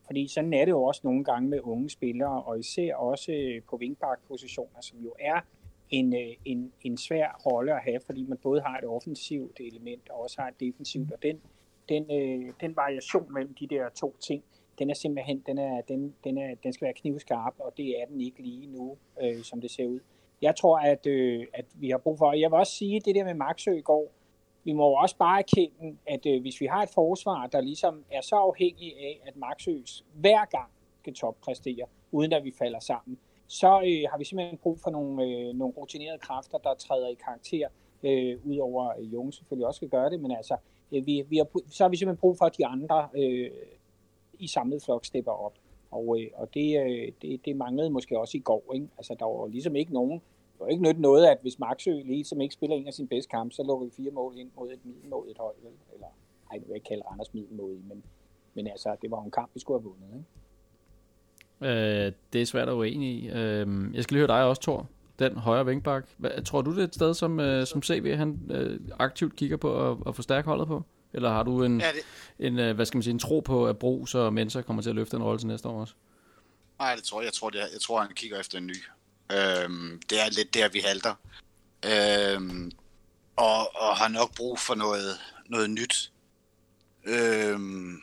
[0.06, 3.62] Fordi sådan er det jo også nogle gange med unge spillere, og især også øh,
[3.70, 5.40] på vingbakpositioner, som jo er
[5.90, 10.10] en, øh, en, en svær rolle at have, fordi man både har et offensivt element
[10.10, 11.42] og også har et defensivt, og den,
[11.90, 14.44] den, øh, den variation mellem de der to ting,
[14.82, 18.06] den er simpelthen, den, er, den, den, er, den skal være knivskarp, og det er
[18.06, 20.00] den ikke lige nu, øh, som det ser ud.
[20.42, 23.24] Jeg tror, at, øh, at vi har brug for, jeg vil også sige, det der
[23.24, 24.12] med Maxø i går,
[24.64, 28.22] vi må også bare erkende, at øh, hvis vi har et forsvar, der ligesom er
[28.22, 30.72] så afhængig af, at Maxøs hver gang
[31.04, 35.24] kan toppræstere, uden at vi falder sammen, så øh, har vi simpelthen brug for nogle,
[35.24, 37.68] øh, nogle rutinerede kræfter, der træder i karakter,
[38.04, 40.58] øh, udover at øh, selvfølgelig også skal gøre det, men altså,
[40.92, 43.52] øh, vi, vi har, så har vi simpelthen brug for, at de andre øh,
[44.42, 45.54] i samlet flok stepper op.
[45.92, 48.72] Og, øh, og det, øh, det, det manglede måske også i går.
[48.74, 48.88] Ikke?
[48.98, 50.22] Altså, der var ligesom ikke nogen,
[50.54, 53.08] det var ikke nytte noget, at hvis Maxø lige som ikke spiller en af sine
[53.08, 55.56] bedste kampe, så lukker vi fire mål ind mod et middelmådigt hold.
[55.64, 55.72] Vel?
[55.94, 56.08] Eller,
[56.52, 58.04] ej, nu vil jeg ikke kalde Randers middelmål, men,
[58.54, 60.08] men altså, det var en kamp, vi skulle have vundet.
[60.16, 60.26] Ikke?
[61.62, 63.30] Øh, det er svært at uenig i.
[63.30, 64.88] Øh, jeg skal lige høre dig også, Thor.
[65.20, 66.10] Den højre vinkbak.
[66.18, 69.58] Hvad, tror du, det er et sted, som, øh, som CV han øh, aktivt kigger
[69.58, 70.84] på at, at forstærke holdet på?
[71.14, 72.48] Eller har du en, ja, det...
[72.48, 74.90] en, øh, hvad skal man sige, en tro på, at Brugs og Mensa kommer til
[74.90, 75.94] at løfte en rolle til næste år også?
[76.80, 77.26] Nej, det tror jeg.
[77.26, 78.76] Jeg tror, det er, jeg tror han kigger efter en ny.
[79.32, 81.14] Øhm, det er lidt der, vi halter.
[81.86, 82.72] Øhm,
[83.36, 85.20] og, og har nok brug for noget,
[85.50, 86.12] noget nyt.
[87.06, 88.02] Øhm,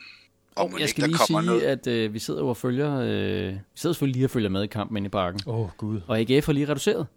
[0.55, 1.61] og jeg skal ikke, lige sige, noget.
[1.61, 4.63] at øh, vi sidder jo og følger, øh, vi sidder selvfølgelig lige og følger med
[4.63, 5.41] i kampen inde i parken.
[5.47, 6.01] Åh, oh, gud.
[6.07, 7.07] Og AGF har lige reduceret.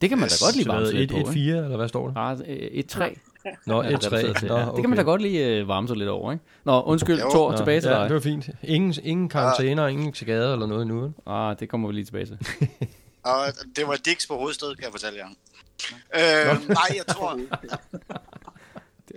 [0.00, 0.38] Det kan man yes.
[0.38, 1.16] da godt lige varme sig lidt på.
[1.16, 2.16] 1-4, eller hvad står der?
[2.16, 3.18] Ah, 1-3.
[3.66, 3.86] Nå, 1-3.
[3.86, 4.76] Ja, okay.
[4.76, 6.44] Det kan man da godt lige uh, varme sig lidt over, ikke?
[6.64, 8.04] Nå, undskyld, Thor, ja, tilbage til ja, dig.
[8.04, 8.48] det var fint.
[8.62, 9.88] Ingen, ingen karantæner, ja.
[9.88, 11.12] ingen skader eller noget nu.
[11.26, 12.38] Ah, det kommer vi lige tilbage til.
[13.22, 15.28] og det var Dix på hovedsted, kan jeg fortælle jer.
[16.14, 17.38] øh, nej, jeg tror...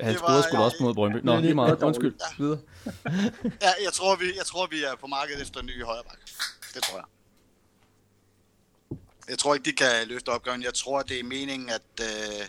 [0.02, 1.20] Han scorede sgu også mod Brøndby.
[1.24, 1.84] Nå, lige meget.
[1.84, 2.14] Undskyld.
[2.20, 2.44] Ja.
[2.44, 2.60] Videre.
[3.66, 6.20] ja, jeg tror, vi, jeg tror, vi er på markedet efter en ny højreback.
[6.74, 7.06] Det tror jeg.
[9.30, 10.64] Jeg tror ikke, de kan løfte opgaven.
[10.64, 12.48] Jeg tror, det er meningen, at, øh,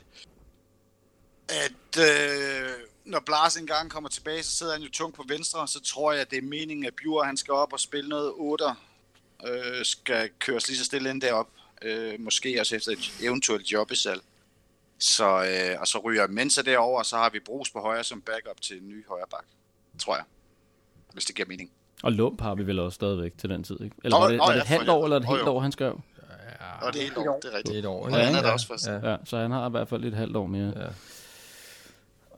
[1.50, 2.70] at øh,
[3.04, 5.68] når Blas engang kommer tilbage, så sidder han jo tungt på venstre.
[5.68, 8.32] Så tror jeg, at det er meningen, at Bjur han skal op og spille noget
[8.36, 8.64] 8.
[9.46, 11.48] Øh, skal køres lige så stille ind derop.
[11.82, 14.20] Øh, måske også efter et eventuelt job i salg.
[14.98, 18.20] Så, øh, og så ryger Mensa derover, og så har vi Brugs på højre som
[18.20, 19.44] backup til en ny højre bak.
[19.98, 20.24] Tror jeg.
[21.12, 21.70] Hvis det giver mening.
[22.02, 23.96] Og Lump har vi vel også stadigvæk til den tid, ikke?
[24.04, 25.72] Eller nå, var det, nå, var det et halvt år, eller et helt år, han
[25.72, 26.00] skrev?
[26.60, 27.66] Ja, og det er et år, det er rigtigt.
[27.66, 28.08] Det er et år.
[28.08, 28.86] Ja, han er der også først.
[28.86, 29.10] Ja.
[29.10, 30.72] ja, så han har i hvert fald et halvt år mere.
[30.76, 30.86] Ja.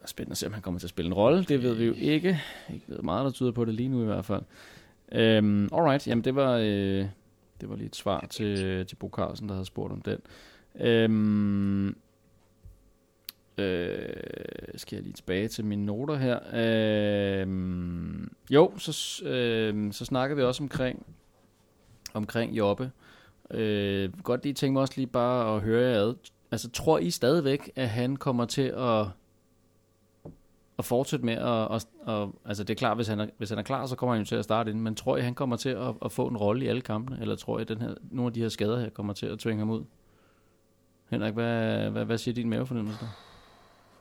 [0.04, 1.44] Spændende at se, om han kommer til at spille en rolle.
[1.44, 2.40] Det ved vi jo ikke.
[2.74, 4.42] Ikke ved meget, der tyder på det lige nu i hvert fald.
[5.38, 7.06] Um, alright, jamen det var, øh,
[7.60, 10.18] det var lige et svar til, til Bo Carlsen, der havde spurgt om den.
[11.10, 11.96] Um,
[13.58, 13.98] øh,
[14.76, 16.38] skal jeg lige tilbage til mine noter her.
[16.54, 17.46] Øh,
[18.50, 21.06] jo, så, øh, så snakkede vi også omkring
[22.14, 22.90] omkring Jobbe.
[23.50, 26.14] Øh, godt lige tænke mig også lige bare at høre jer ad.
[26.50, 29.06] Altså, tror I stadigvæk, at han kommer til at
[30.82, 33.58] at fortsætte med at, at, at, altså det er klart, hvis han er, hvis han
[33.58, 35.56] er klar, så kommer han jo til at starte ind, men tror I, han kommer
[35.56, 37.94] til at, at få en rolle i alle kampene, eller tror I, at den her,
[38.10, 39.84] nogle af de her skader her kommer til at tvinge ham ud?
[41.10, 43.08] Henrik, hvad, hvad, hvad siger din mavefornemmelse der?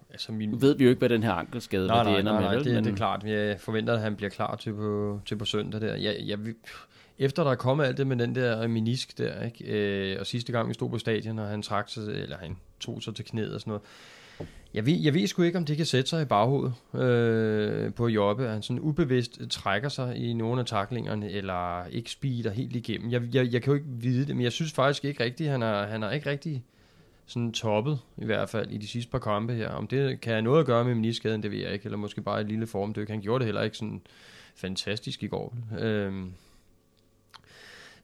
[0.10, 0.50] Altså min...
[0.50, 2.56] Nu ved vi jo ikke, hvad den her ankelskade nej, nej, det ender nej, nej,
[2.56, 2.64] med.
[2.64, 2.84] Det, men...
[2.84, 3.24] det er klart.
[3.24, 5.96] Jeg forventer, at han bliver klar til på, til på søndag der.
[5.96, 6.40] Jeg, jeg,
[7.20, 9.66] efter der er kommet alt det med den der menisk der, ikke?
[9.66, 13.02] Øh, og sidste gang vi stod på stadion, og han trak sig, eller han tog
[13.02, 13.84] sig til knæet og sådan noget.
[14.74, 18.08] Jeg ved, jeg ved sgu ikke, om det kan sætte sig i baghovedet øh, på
[18.08, 18.48] Jobbe.
[18.48, 23.12] Han sådan ubevidst trækker sig i nogle af taklingerne, eller ikke speeder helt igennem.
[23.12, 25.62] Jeg, jeg, jeg kan jo ikke vide det, men jeg synes faktisk ikke rigtigt, han
[25.62, 26.64] er, han er ikke rigtig
[27.26, 29.70] sådan toppet, i hvert fald i de sidste par kampe her.
[29.70, 32.22] Om det kan have noget at gøre med meniskaden, det ved jeg ikke, eller måske
[32.22, 33.10] bare et lille formdyk.
[33.10, 34.02] Han gjorde det heller ikke sådan
[34.56, 35.56] fantastisk i går.
[35.80, 36.32] Øhm, øh,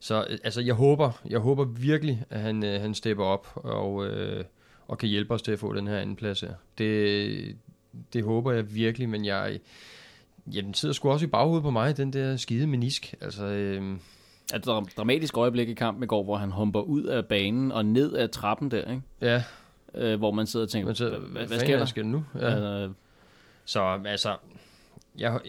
[0.00, 4.44] så altså, jeg håber, jeg håber virkelig, at han, øh, han stepper op og, øh,
[4.88, 6.52] og kan hjælpe os til at få den her anden plads her.
[6.78, 7.56] Det,
[8.12, 9.60] det håber jeg virkelig, men jeg,
[10.54, 13.14] ja, den sidder sgu også i baghovedet på mig, den der skide menisk.
[13.20, 13.96] Altså, øh,
[14.54, 14.64] Et
[14.96, 18.28] dramatisk øjeblik i kampen i går, hvor han humper ud af banen og ned ad
[18.28, 19.02] trappen der, ikke?
[19.20, 19.42] Ja.
[19.94, 21.84] Øh, hvor man sidder og tænker, man sidder, hvad, hvad sker der?
[21.84, 22.24] Sker nu?
[22.34, 22.84] Ja.
[22.84, 22.90] Øh,
[23.64, 24.36] så altså,
[25.18, 25.40] jeg,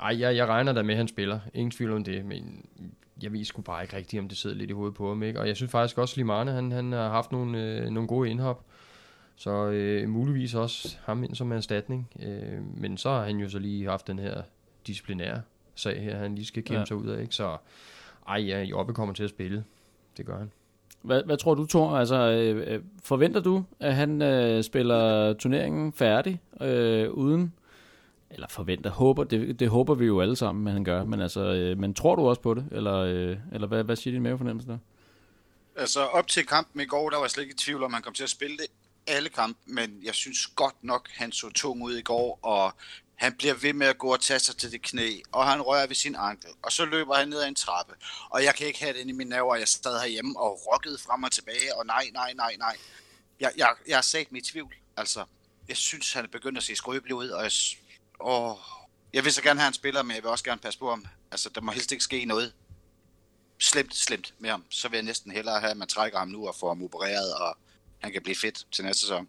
[0.00, 1.40] ej, jeg, jeg regner da med, at han spiller.
[1.54, 2.66] Ingen tvivl om det, men
[3.22, 5.22] jeg ved sgu bare ikke rigtigt, om det sidder lidt i hovedet på ham.
[5.22, 5.40] Ikke?
[5.40, 8.30] Og jeg synes faktisk også, at Limane, han, han har haft nogle, øh, nogle gode
[8.30, 8.64] indhop.
[9.36, 12.08] Så øh, muligvis også ham ind som erstatning.
[12.22, 14.42] Øh, men så har han jo så lige haft den her
[14.86, 15.42] disciplinære
[15.74, 16.84] sag her, han lige skal kæmpe ja.
[16.84, 17.22] sig ud af.
[17.22, 17.34] Ikke?
[17.34, 17.56] Så
[18.28, 19.64] ej, ja, Jobbe kommer til at spille.
[20.16, 20.50] Det gør han.
[21.02, 21.90] Hvad, hvad tror du, Thor?
[21.90, 27.52] Altså, øh, øh, forventer du, at han øh, spiller turneringen færdig øh, uden
[28.34, 31.40] eller forventer, håber, det, det håber vi jo alle sammen, at han gør, men, altså,
[31.40, 34.68] øh, men tror du også på det, eller, øh, eller hvad, hvad siger din mavefornemmelse
[34.68, 34.78] der?
[35.76, 38.02] Altså op til kampen i går, der var jeg slet ikke i tvivl om, han
[38.02, 38.66] kom til at spille det
[39.06, 42.72] alle kampe, men jeg synes godt nok, han så tung ud i går, og
[43.14, 45.86] han bliver ved med at gå og tage sig til det knæ, og han rører
[45.86, 47.94] ved sin ankel, og så løber han ned ad en trappe,
[48.30, 50.98] og jeg kan ikke have det inde i min nerver, jeg sad herhjemme og rokkede
[50.98, 52.76] frem og tilbage, og nej, nej, nej, nej.
[53.40, 55.24] Jeg, jeg, jeg har sagt mig tvivl, altså.
[55.68, 57.52] Jeg synes, han er begyndt at se skrøbelig ud, og jeg,
[58.20, 58.56] åh,
[59.12, 61.06] jeg vil så gerne have en spiller, men jeg vil også gerne passe på ham.
[61.30, 62.52] Altså, der må helst ikke ske noget
[63.58, 64.64] slemt, slemt med ham.
[64.70, 67.34] Så vil jeg næsten hellere have, at man trækker ham nu og får ham opereret,
[67.40, 67.56] og
[67.98, 69.28] han kan blive fedt til næste sæson.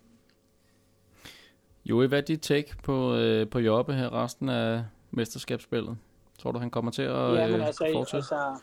[1.85, 5.97] Jo, hvad er dit take på, øh, på Jobbe her resten af mesterskabsspillet?
[6.39, 8.17] Tror du, han kommer til at jamen, øh, altså, fortsætte?
[8.17, 8.59] Altså,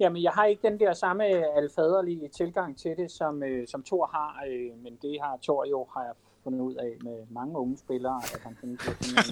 [0.00, 1.24] jamen, jeg har ikke den der samme
[1.56, 5.88] alfaderlige tilgang til det, som, øh, som Thor har, øh, men det har Thor jo,
[5.94, 9.24] har jeg fundet ud af med mange unge spillere, at han sådan, sådan en,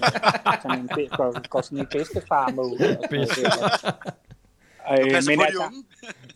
[0.61, 2.97] sådan en, går, går sådan en bedstefar-mode.
[4.91, 5.83] Øh, men altså,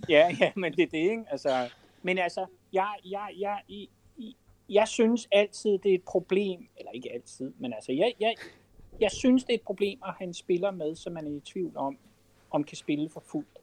[0.10, 1.24] ja, ja, men det er det, ikke?
[1.32, 1.70] Altså,
[2.02, 3.88] men altså, jeg, jeg, jeg, jeg,
[4.70, 8.36] jeg synes altid, det er et problem, eller ikke altid, men altså, jeg, jeg,
[9.00, 11.40] jeg synes, det er et problem at have en spiller med, som man er i
[11.40, 11.98] tvivl om,
[12.52, 13.60] om kan spille for fuldt.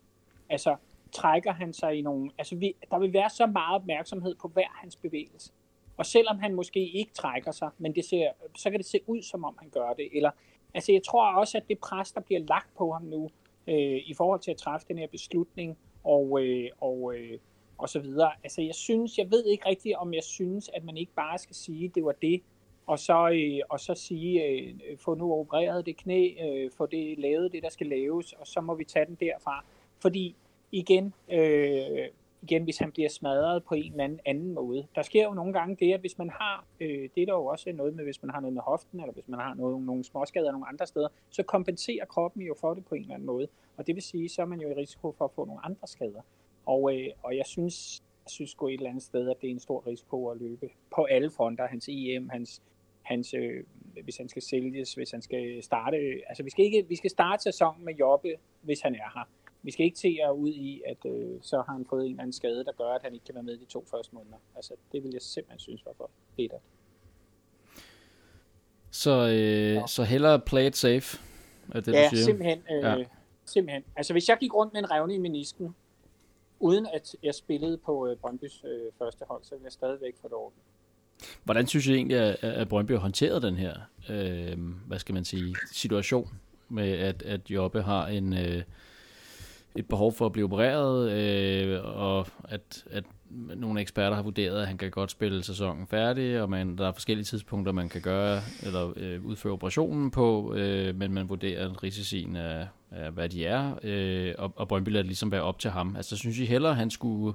[0.49, 0.77] Altså,
[1.13, 2.31] trækker han sig i nogle...
[2.39, 5.53] Altså, vi, der vil være så meget opmærksomhed på hver hans bevægelse.
[6.01, 9.23] Og selvom han måske ikke trækker sig, men det ser, så kan det se ud,
[9.23, 10.09] som om han gør det.
[10.13, 10.31] Eller,
[10.75, 13.31] altså, jeg tror også, at det pres, der bliver lagt på ham nu,
[13.67, 17.39] øh, i forhold til at træffe den her beslutning, og, øh, og, øh,
[17.79, 18.33] og så videre.
[18.43, 21.57] Altså, jeg synes, jeg ved ikke rigtigt, om jeg synes, at man ikke bare skal
[21.57, 22.43] sige, at det var det,
[22.87, 27.19] og så, øh, og så sige, øh, få nu opereret det knæ, øh, få det
[27.19, 29.65] lavet, det der skal laves, og så må vi tage den derfra.
[29.99, 30.37] Fordi
[30.73, 32.09] igen, øh,
[32.43, 34.87] igen, hvis han bliver smadret på en eller anden anden måde.
[34.95, 37.47] Der sker jo nogle gange det, at hvis man har, øh, det er der jo
[37.47, 40.05] også noget med, hvis man har noget med hoften, eller hvis man har noget, nogle
[40.05, 43.49] småskader nogle andre steder, så kompenserer kroppen jo for det på en eller anden måde.
[43.77, 45.87] Og det vil sige, så er man jo i risiko for at få nogle andre
[45.87, 46.21] skader.
[46.67, 49.51] Og, øh, og jeg synes, jeg synes gå et eller andet sted, at det er
[49.51, 51.67] en stor risiko at løbe på alle fronter.
[51.67, 52.63] Hans EM, hans,
[53.03, 53.65] hans øh,
[54.05, 55.97] hvis han skal sælges, hvis han skal starte.
[55.97, 59.29] Øh, altså vi skal, ikke, vi skal starte sæsonen med Jobbe, hvis han er her.
[59.63, 62.23] Vi skal ikke se jer ud i, at øh, så har han fået en eller
[62.23, 64.37] anden skade, der gør, at han ikke kan være med de to første måneder.
[64.57, 66.53] Altså det vil jeg simpelthen synes var for fedt.
[68.91, 69.87] Så, øh, ja.
[69.87, 71.19] så hellere play it safe,
[71.75, 72.25] er det, ja, du siger?
[72.25, 73.05] Simpelthen, øh, ja,
[73.45, 73.85] simpelthen.
[73.97, 75.75] Altså hvis jeg gik rundt med en revne i menisken,
[76.61, 80.29] uden at jeg spillede på øh, Brøndbys øh, første hold, så ville jeg stadigvæk få
[80.29, 80.59] det orden.
[81.45, 83.75] Hvordan synes I egentlig, at, at Brøndby har håndteret den her,
[84.11, 86.29] øh, hvad skal man sige, situation
[86.69, 88.63] med, at, at Jobbe har en, øh,
[89.77, 94.67] et behov for at blive opereret, øh, og at, at nogle eksperter har vurderet, at
[94.67, 98.41] han kan godt spille sæsonen færdig, og man, der er forskellige tidspunkter, man kan gøre
[98.63, 103.75] eller øh, udføre operationen på, øh, men man vurderer risicien af, af, hvad de er,
[103.83, 105.97] øh, og, og Brøndby lader det ligesom være op til ham.
[105.97, 107.35] Altså, synes I hellere, han skulle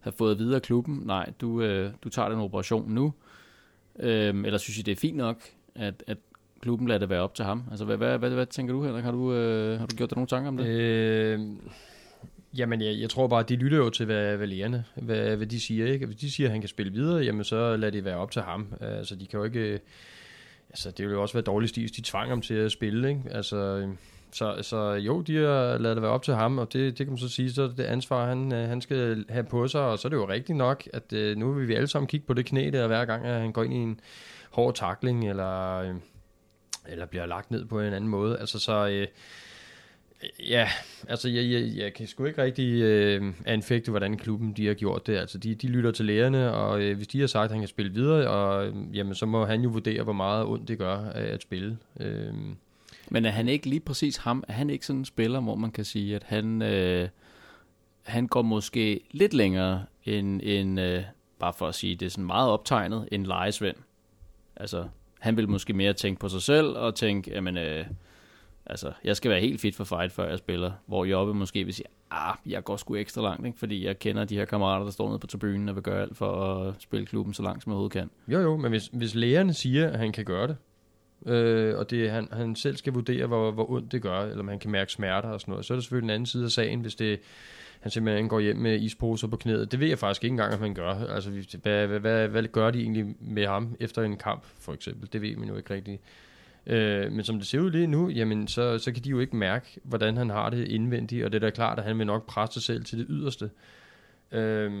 [0.00, 1.02] have fået videre af klubben?
[1.04, 3.12] Nej, du, øh, du tager den operation nu.
[3.98, 5.42] Øh, eller synes I, det er fint nok,
[5.74, 6.18] at, at
[6.60, 7.64] klubben lader det være op til ham?
[7.70, 9.04] Altså, hvad, hvad, hvad, hvad tænker du, Henrik?
[9.04, 10.66] Har du, øh, har du gjort dig nogle tanker om det?
[10.66, 11.40] Øh,
[12.56, 15.46] jamen, jeg, jeg tror bare, at de lytter jo til, hvad, hvad lægerne, hvad, hvad
[15.46, 15.86] de siger.
[15.86, 16.06] Ikke?
[16.06, 18.42] Hvis de siger, at han kan spille videre, jamen så lad det være op til
[18.42, 18.74] ham.
[18.80, 19.80] Altså, de kan jo ikke...
[20.70, 23.22] Altså, det ville jo også være dårligt stil, de tvang ham til at spille, ikke?
[23.30, 23.88] Altså,
[24.32, 27.08] så, så jo, de har lavet det være op til ham, og det, det kan
[27.08, 29.98] man så sige, så er det ansvar, han, øh, han skal have på sig, og
[29.98, 32.34] så er det jo rigtigt nok, at øh, nu vil vi alle sammen kigge på
[32.34, 34.00] det knæ der, hver gang at han går ind i en
[34.50, 35.94] hård takling, eller, øh,
[36.88, 38.38] eller bliver lagt ned på en anden måde.
[38.38, 38.88] Altså så...
[38.88, 39.06] Øh,
[40.48, 40.68] Ja,
[41.08, 45.06] altså jeg, jeg, jeg kan sgu ikke rigtig øh, anfægte, hvordan klubben de har gjort
[45.06, 45.16] det.
[45.16, 47.68] Altså de, de lytter til lægerne, og øh, hvis de har sagt, at han kan
[47.68, 50.98] spille videre, og, øh, jamen, så må han jo vurdere, hvor meget ondt det gør
[50.98, 51.78] øh, at spille.
[52.00, 52.34] Øh.
[53.10, 54.44] Men er han ikke lige præcis ham?
[54.48, 57.08] Er han ikke sådan en spiller, hvor man kan sige, at han, øh,
[58.02, 61.02] han går måske lidt længere end, end øh,
[61.38, 63.76] bare for at sige, det er sådan meget optegnet, en lejesvend?
[64.56, 64.88] Altså,
[65.20, 67.84] han vil måske mere tænke på sig selv og tænke, jamen, øh,
[68.66, 70.72] altså, jeg skal være helt fit for fight, før jeg spiller.
[70.86, 73.58] Hvor Jobbe måske vil sige, ah, jeg går sgu ekstra langt, ikke?
[73.58, 76.16] fordi jeg kender de her kammerater, der står nede på tribunen og vil gøre alt
[76.16, 78.10] for at spille klubben så langt, som overhovedet kan.
[78.28, 80.56] Jo, jo, men hvis, hvis lægerne siger, at han kan gøre det,
[81.32, 84.58] øh, og det, han, han selv skal vurdere, hvor, hvor ondt det gør, eller man
[84.58, 86.80] kan mærke smerter og sådan noget, så er det selvfølgelig en anden side af sagen,
[86.80, 87.20] hvis det
[87.80, 89.72] han simpelthen går hjem med isposer på knæet.
[89.72, 90.90] Det ved jeg faktisk ikke engang, at man gør.
[90.90, 91.30] Altså,
[91.62, 95.08] hvad, hvad, hvad, hvad gør de egentlig med ham efter en kamp, for eksempel?
[95.12, 96.00] Det ved man jo ikke rigtigt.
[96.66, 99.36] Øh, men som det ser ud lige nu, jamen, så, så kan de jo ikke
[99.36, 102.26] mærke, hvordan han har det indvendigt, og det er da klart, at han vil nok
[102.26, 103.50] presse sig selv til det yderste.
[104.32, 104.72] Øh,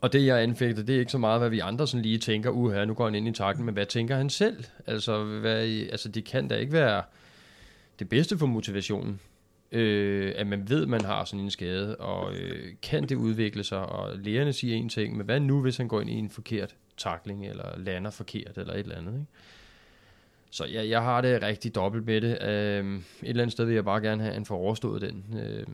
[0.00, 2.50] og det, jeg anfægter, det er ikke så meget, hvad vi andre sådan lige tænker,
[2.50, 4.64] uha, nu går han ind i takten, men hvad tænker han selv?
[4.86, 7.02] Altså, hvad, altså det kan da ikke være
[7.98, 9.20] det bedste for motivationen
[9.72, 13.64] øh, at man ved, at man har sådan en skade, og øh, kan det udvikle
[13.64, 16.30] sig, og lægerne siger en ting, men hvad nu, hvis han går ind i en
[16.30, 19.26] forkert takling, eller lander forkert, eller et eller andet, ikke?
[20.50, 22.42] Så jeg, jeg har det rigtig dobbelt med det.
[22.42, 25.38] Øh, et eller andet sted vil jeg bare gerne have, at han får overstået den,
[25.38, 25.66] øh,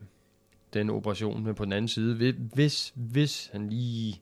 [0.73, 4.21] den operation, men på den anden side, hvis, hvis han lige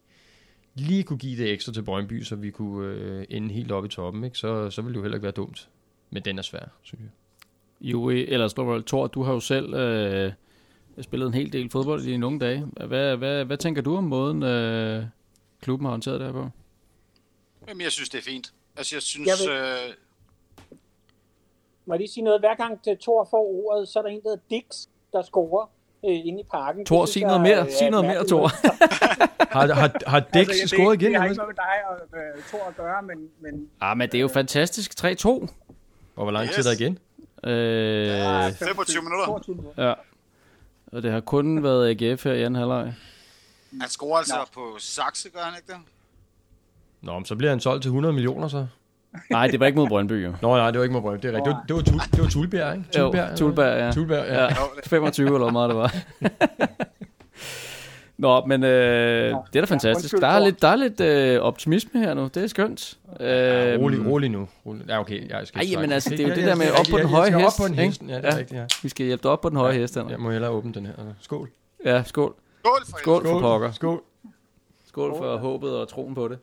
[0.73, 3.89] lige kunne give det ekstra til Brøndby, så vi kunne øh, ende helt oppe i
[3.89, 4.38] toppen, ikke?
[4.38, 5.69] Så, så ville det jo heller ikke være dumt.
[6.10, 7.10] Men den er svær, synes jeg.
[7.82, 10.32] Jo, eller Storvold Thor, du har jo selv øh,
[11.02, 12.67] spillet en hel del fodbold i dine unge dage.
[12.88, 15.04] Hvad, hvad, hvad tænker du om måden, øh,
[15.62, 16.50] klubben har håndteret det her på?
[17.67, 18.54] Jamen, jeg synes, det er fint.
[18.78, 19.28] Altså, jeg synes...
[19.28, 19.58] Jeg vil...
[19.58, 19.94] øh...
[21.86, 22.39] Må jeg lige sige noget?
[22.39, 25.65] Hver gang Thor får ordet, så er der en, der hedder Dix, der scorer
[26.06, 26.86] øh, inde i parken.
[26.86, 27.72] Thor, sig noget mere.
[27.72, 28.48] Sig noget mere, Thor.
[29.58, 31.12] har, har, har Dix altså, scoret igen?
[31.12, 33.30] Det har ikke noget med dig og uh, Thor at gøre, men...
[33.39, 35.06] men ah, men det er jo fantastisk.
[35.06, 35.28] 3-2.
[35.28, 35.48] Og
[36.15, 36.56] hvor lang yes.
[36.56, 37.00] tid er der igen?
[37.43, 39.63] Øh, ja, 25 minutter.
[39.77, 39.93] Ja.
[40.91, 42.93] Og det har kun været AGF her i anden halvleg.
[43.82, 44.45] Han scorer altså Nå.
[44.54, 45.82] på Saxe, gør han ikke det?
[47.01, 48.67] Nå, men så bliver han solgt til 100 millioner så.
[49.30, 50.34] Nej, det var ikke mod Brøndby, jo.
[50.41, 51.27] Nå, nej, det var ikke mod Brøndby.
[51.27, 51.56] Det er rigtigt.
[51.67, 52.89] Det var, det var, det var Tulbjerg, ikke?
[52.91, 53.91] Tulbjerg, jo, Tulbjerg, ja.
[53.91, 54.43] Tulbjerg, ja.
[54.43, 54.56] ja.
[54.86, 55.95] 25 eller hvor meget det var.
[58.21, 60.17] Nå, men øh, Nå, det er da fantastisk.
[60.17, 62.23] der er lidt, der er lidt øh, optimisme her nu.
[62.34, 62.97] Det er skønt.
[63.19, 64.47] Ja, rolig, rolig nu.
[64.65, 64.86] Rolig.
[64.88, 65.29] Ja, okay.
[65.29, 67.31] Jeg skal Ej, men altså, det er jo det der med op på den høje
[67.31, 67.60] hest.
[67.60, 68.01] op på en hest.
[68.07, 68.65] Ja, det er rigtigt, ja.
[68.84, 69.95] Vi skal hjælpe dig op på den høje hest.
[69.95, 70.93] Jeg må hellere åbne den her.
[71.21, 71.49] Skål.
[71.86, 72.34] Ja, skål.
[72.60, 73.71] Skål for, skål for pokker.
[73.71, 74.01] Skål.
[74.88, 76.38] Skål for håbet og troen på det.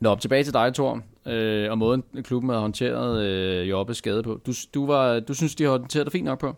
[0.00, 4.40] Nå, tilbage til dig, Thor, øh, og måden klubben har håndteret øh, Jobbes skade på.
[4.46, 6.56] Du, du, var, du synes, de har håndteret det fint nok på?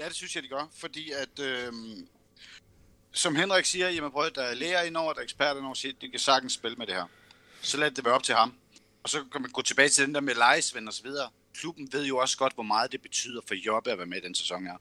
[0.00, 1.72] Ja, det synes jeg, de gør, fordi at, øh,
[3.12, 6.10] som Henrik siger, jamen prøv, der er læger indover, der er eksperter indover, siger, de
[6.10, 7.04] kan sagtens spille med det her.
[7.62, 8.54] Så lad det være op til ham.
[9.02, 11.30] Og så kan man gå tilbage til den der med lejesvend og så videre.
[11.54, 14.20] Klubben ved jo også godt, hvor meget det betyder for Jobbe at være med i
[14.20, 14.76] den sæson her.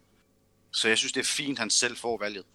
[0.71, 2.45] Så jeg synes, det er fint, han selv får valget.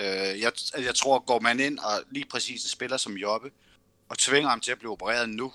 [0.00, 0.06] Øh,
[0.40, 3.50] jeg, altså, jeg tror, går man ind og lige præcis en spiller som Jobbe,
[4.08, 5.52] og tvinger ham til at blive opereret nu,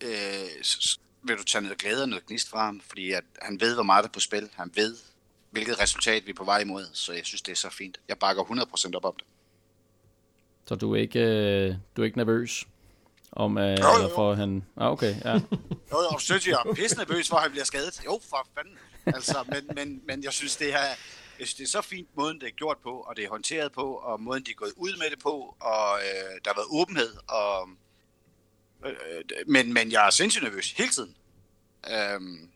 [0.00, 0.64] øh,
[1.24, 3.82] vil du tage noget glæde og noget gnist fra ham, fordi at han ved, hvor
[3.82, 4.50] meget der er på spil.
[4.54, 4.96] Han ved,
[5.50, 8.00] hvilket resultat vi er på vej imod, så jeg synes, det er så fint.
[8.08, 9.26] Jeg bakker 100% op om det.
[10.66, 12.64] Så du er ikke, øh, du er ikke nervøs?
[13.32, 14.14] Om, øh, jo, jo.
[14.14, 14.64] for han...
[14.76, 15.32] Ah, okay, ja.
[15.92, 18.04] jo, jo, synes jeg er pisse nervøs for, at han bliver skadet.
[18.04, 18.78] Jo, for fanden.
[19.06, 20.80] Altså, men, men, men jeg synes, det her,
[21.38, 23.72] jeg synes, det er så fint, måden det er gjort på, og det er håndteret
[23.72, 26.68] på, og måden de er gået ud med det på, og øh, der har været
[26.70, 27.68] åbenhed, og
[28.84, 31.16] Øh, men, men jeg er sindssygt nervøs hele tiden.
[31.92, 32.50] Øhm,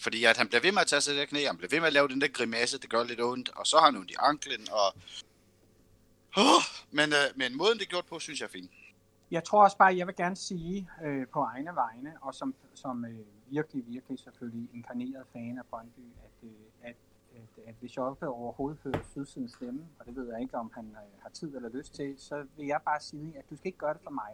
[0.00, 1.80] fordi at han bliver ved med at tage sig det der knæ, han bliver ved
[1.80, 4.10] med at lave den der grimasse, det gør lidt ondt, og så har han ondt
[4.10, 4.88] i anklen, og...
[6.36, 8.70] Oh, men, øh, men måden det er gjort på, synes jeg er fint.
[9.30, 13.04] Jeg tror også bare, jeg vil gerne sige øh, på egne vegne, og som, som
[13.04, 13.18] øh,
[13.50, 16.50] virkelig, virkelig selvfølgelig inkarneret fan af Brøndby, at, øh,
[16.82, 16.96] at,
[17.36, 20.84] at, at hvis Jolpe overhovedet hører Sydsidens stemme, og det ved jeg ikke, om han
[20.84, 23.78] øh, har tid eller lyst til, så vil jeg bare sige, at du skal ikke
[23.78, 24.32] gøre det for mig.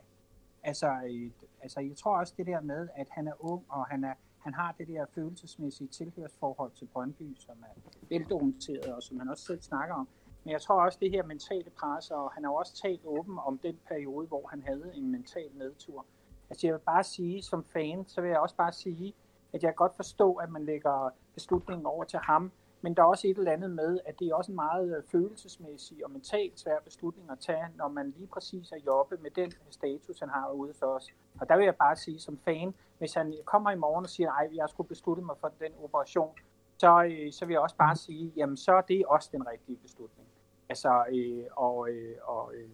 [0.68, 1.30] Altså, øh,
[1.62, 4.54] altså, jeg tror også det der med, at han er ung, og han, er, han
[4.54, 9.62] har det der følelsesmæssige tilhørsforhold til Brøndby, som er veldokumenteret, og som han også selv
[9.62, 10.08] snakker om.
[10.44, 13.58] Men jeg tror også det her mentale pres, og han har også talt åben om
[13.58, 16.06] den periode, hvor han havde en mental nedtur.
[16.50, 19.14] Altså jeg vil bare sige, som fan, så vil jeg også bare sige,
[19.52, 23.28] at jeg godt forstå, at man lægger beslutningen over til ham, men der er også
[23.28, 26.78] et eller andet med, at det er også en meget øh, følelsesmæssig og mentalt svær
[26.84, 30.74] beslutning at tage, når man lige præcis er jobbe med den status, han har ude
[30.74, 31.06] for os.
[31.40, 34.32] Og der vil jeg bare sige som fan, hvis han kommer i morgen og siger,
[34.32, 36.34] at jeg skulle beslutte mig for den operation,
[36.76, 39.76] så, øh, så vil jeg også bare sige, jamen så er det også den rigtige
[39.76, 40.28] beslutning.
[40.68, 42.70] Altså, øh, og, øh, og øh,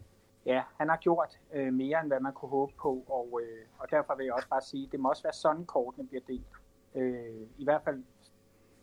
[0.47, 3.91] ja, han har gjort øh, mere, end hvad man kunne håbe på, og, øh, og
[3.91, 6.47] derfor vil jeg også bare sige, det må også være sådan, kortene bliver delt.
[6.95, 8.05] Øh, I hvert fald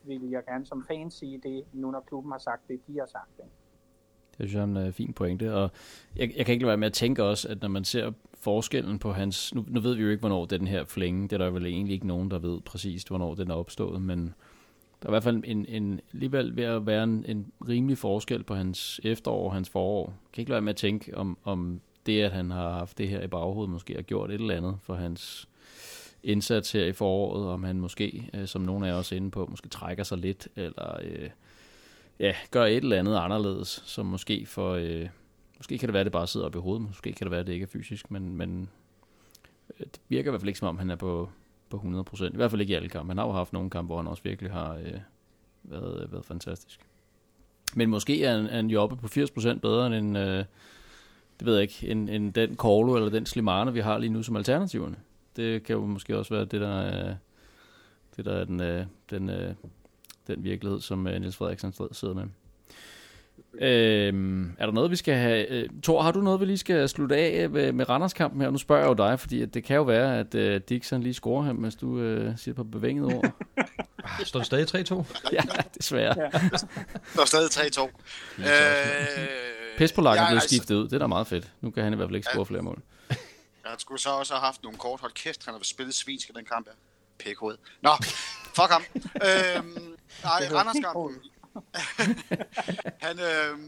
[0.04, 3.06] vil jeg gerne som fan sige det, nu når klubben har sagt det, de har
[3.06, 3.46] sagt det.
[4.38, 5.72] Det synes jeg er en uh, fin pointe, og
[6.16, 9.00] jeg, jeg kan ikke lade være med at tænke også, at når man ser forskellen
[9.00, 9.56] på hans...
[9.56, 11.94] Nu, nu ved vi jo ikke, hvornår den her flænge, det er der vel egentlig
[11.94, 14.34] ikke nogen, der ved præcist, hvornår den er opstået, men
[15.02, 18.44] der er i hvert fald en, en, alligevel ved at være en, en rimelig forskel
[18.44, 20.06] på hans efterår og hans forår.
[20.06, 22.98] Jeg kan ikke lade være med at tænke, om, om det, at han har haft
[22.98, 25.50] det her i baghovedet, måske har gjort et eller andet for hans
[26.24, 29.70] indsats her i foråret, om han måske, øh, som nogle af os inde på, måske
[29.70, 31.30] trækker sig lidt, eller øh,
[32.20, 34.74] ja, gør et eller andet anderledes, som måske for...
[34.74, 35.10] Øh,
[35.58, 37.40] måske kan det være, at det bare sidder op i hovedet, måske kan det være,
[37.40, 38.70] at det ikke er fysisk, men, men
[39.80, 41.30] øh, det virker i hvert fald ikke, som om han er på,
[41.70, 42.26] på 100%.
[42.26, 43.10] I hvert fald ikke i alle kampe.
[43.10, 45.00] Han har jo haft nogle kampe, hvor han også virkelig har øh,
[45.64, 46.80] været, øh, været fantastisk.
[47.76, 50.46] Men måske er han, han jo oppe på 80% bedre end, øh,
[51.40, 54.24] det ved jeg ikke, end, end den Corlo eller den Slimane, vi har lige nu
[54.24, 54.96] som alternativerne.
[55.36, 57.16] Det kan jo måske også være det, der er,
[58.16, 59.54] det, der er den, øh, den, øh,
[60.28, 62.24] den virkelighed, som øh, Niels Frederiksen sidder med.
[63.60, 65.48] Øhm, er der noget, vi skal have...
[65.48, 68.50] Øh, Thor, har du noget, vi lige skal slutte af med, med Randers-kampen her?
[68.50, 71.44] Nu spørger jeg jo dig, fordi det kan jo være, at øh, Dixon lige scorer
[71.44, 73.32] ham, hvis du øh, siger på bevinget ord.
[74.04, 75.06] Ah, står det stadig 3-2?
[75.34, 75.42] ja,
[75.78, 76.16] desværre.
[76.18, 76.50] Ja.
[77.14, 77.90] Står stadig 3-2.
[78.40, 78.46] Øh,
[79.78, 80.84] Pes på lakken er blevet skiftet ud.
[80.84, 81.52] Det er da meget fedt.
[81.62, 82.44] Nu kan han i hvert fald ikke score ja.
[82.44, 82.82] flere mål.
[83.66, 85.00] Jeg skulle så også have haft nogle kort.
[85.00, 86.74] Hold kæft, han har spillet svinsk i den kamp her.
[87.20, 87.58] Pækhoved.
[87.82, 87.92] Nå,
[88.44, 88.84] fuck ham.
[89.28, 91.22] øhm, nej, Randers-kampen.
[93.06, 93.60] han, øh,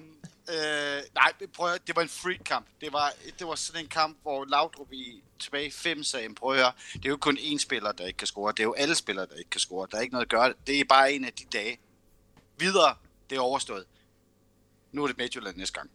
[0.49, 2.67] øh, nej, prøv at, det var en freak kamp.
[2.81, 6.51] Det var, det var sådan en kamp, hvor Laudrup i tilbage i fem sagde, prøv
[6.51, 8.51] at høre, det er jo kun én spiller, der ikke kan score.
[8.51, 9.87] Det er jo alle spillere, der ikke kan score.
[9.91, 10.53] Der er ikke noget at gøre.
[10.67, 11.79] Det er bare en af de dage.
[12.57, 12.95] Videre,
[13.29, 13.85] det er overstået.
[14.91, 15.91] Nu er det Midtjylland næste gang.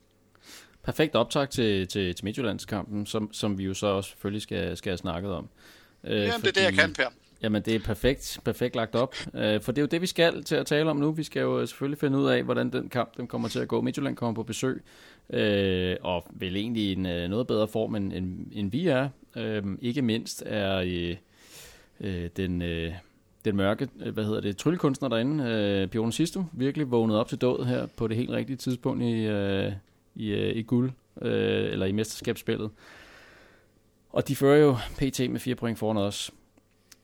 [0.89, 4.91] Perfekt optag til, til, til Midtjyllandskampen, som, som vi jo så også selvfølgelig skal, skal
[4.91, 5.49] have snakket om.
[6.05, 6.47] Øh, Jamen, fordi...
[6.47, 7.05] det er det, jeg kan, Per.
[7.43, 9.15] Jamen, det er perfekt, perfekt lagt op.
[9.35, 11.13] Øh, for det er jo det, vi skal til at tale om nu.
[11.13, 13.81] Vi skal jo selvfølgelig finde ud af, hvordan den kamp den kommer til at gå.
[13.81, 14.83] Midtjylland kommer på besøg,
[15.31, 19.09] øh, og vel egentlig i en øh, noget bedre form, end, end, end vi er.
[19.37, 21.17] Øh, ikke mindst er øh,
[22.01, 22.63] øh, den...
[22.63, 22.93] Øh,
[23.45, 27.41] den mørke, øh, hvad hedder det, tryllekunstner derinde, øh, Bjørn Sisto, virkelig vågnet op til
[27.41, 29.73] død her på det helt rigtige tidspunkt i, øh,
[30.19, 30.91] i, øh, i guld,
[31.23, 32.71] øh, eller i mesterskabsspillet.
[34.11, 36.31] Og de fører jo PT med fire point foran os.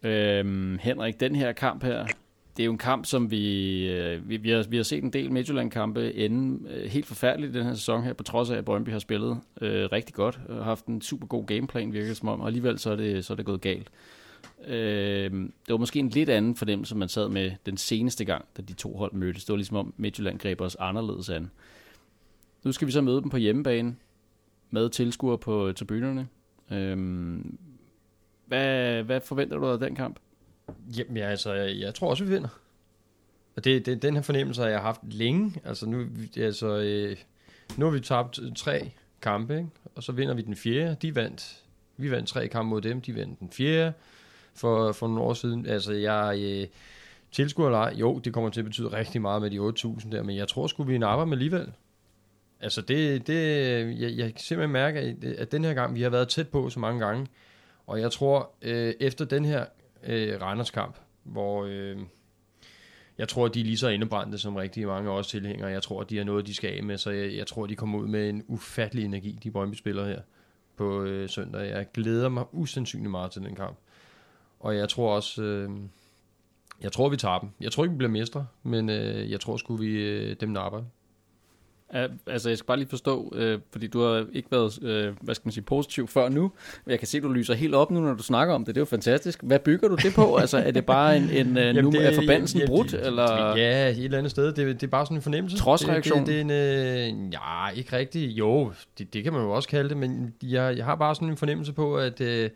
[0.02, 2.06] Øhm, Henrik, den her kamp her,
[2.56, 5.12] det er jo en kamp, som vi, øh, vi, vi, har, vi har set en
[5.12, 8.64] del Midtjylland-kampe ende øh, helt forfærdeligt i den her sæson her, på trods af, at
[8.64, 12.28] Brøndby har spillet øh, rigtig godt og har haft en super god gameplan, virker som
[12.28, 13.90] om, og alligevel så er det, så er det gået galt.
[14.66, 18.62] Øh, det var måske en lidt anden fornemmelse, man sad med den seneste gang, da
[18.62, 19.44] de to hold mødtes.
[19.44, 21.50] Det var ligesom om Midtjylland greb os anderledes an.
[22.64, 23.96] Nu skal vi så møde dem på hjemmebane
[24.70, 26.28] med tilskuere på tribunerne.
[26.70, 27.58] Øhm,
[28.46, 30.18] hvad, hvad forventer du af den kamp?
[30.96, 32.48] Jamen, ja, altså, jeg, jeg tror også, vi vinder.
[33.56, 35.54] Og det, det den her fornemmelse, har jeg haft længe.
[35.64, 36.06] Altså, nu,
[36.36, 37.16] altså, øh,
[37.76, 38.90] nu har vi tabt tre
[39.22, 39.68] kampe, ikke?
[39.94, 40.96] og så vinder vi den fjerde.
[41.02, 41.62] De vandt.
[41.96, 43.92] Vi vandt tre kampe mod dem, de vandt den fjerde
[44.54, 45.66] for, for nogle år siden.
[45.66, 46.38] Altså, jeg...
[46.40, 46.66] Øh,
[47.34, 50.36] tilskuer eller jo, det kommer til at betyde rigtig meget med de 8.000 der, men
[50.36, 51.72] jeg tror sgu, vi napper med alligevel.
[52.64, 53.34] Altså, det, det,
[54.00, 56.70] jeg, jeg kan simpelthen mærke, at, at den her gang, vi har været tæt på
[56.70, 57.26] så mange gange,
[57.86, 59.64] og jeg tror, øh, efter den her
[60.06, 61.98] øh, Randers-kamp, hvor øh,
[63.18, 65.70] jeg tror, de er lige så indebrændte som rigtig mange af os tilhængere.
[65.70, 67.98] Jeg tror, de har noget, de skal af med, så jeg, jeg tror, de kommer
[67.98, 70.20] ud med en ufattelig energi, de Brøndby spiller her
[70.76, 71.70] på øh, søndag.
[71.70, 73.78] Jeg glæder mig usandsynligt meget til den kamp.
[74.60, 75.70] Og jeg tror også, øh,
[76.80, 77.48] jeg tror, vi tager dem.
[77.60, 80.82] Jeg tror ikke, vi bliver mestre, men øh, jeg tror sgu, vi øh, dem napper.
[81.94, 85.34] Ja, altså, jeg skal bare lige forstå, øh, fordi du har ikke været, øh, hvad
[85.34, 86.52] skal man sige, positiv før nu.
[86.86, 88.74] Jeg kan se, du lyser helt op nu, når du snakker om det.
[88.74, 89.42] Det er jo fantastisk.
[89.42, 90.34] Hvad bygger du det på?
[90.42, 92.90] altså, er det bare en, en øh, Jamen, nu det, er forbandelsen ja, brudt?
[92.90, 93.56] Det, eller?
[93.56, 94.52] Ja, et eller andet sted.
[94.52, 95.56] Det, det er bare sådan en fornemmelse.
[95.56, 96.18] Trodsreaktion?
[96.18, 98.32] Det, det, det er en, øh, ja, ikke rigtigt.
[98.32, 101.28] Jo, det, det kan man jo også kalde det, men jeg, jeg har bare sådan
[101.28, 102.20] en fornemmelse på, at...
[102.20, 102.50] Øh,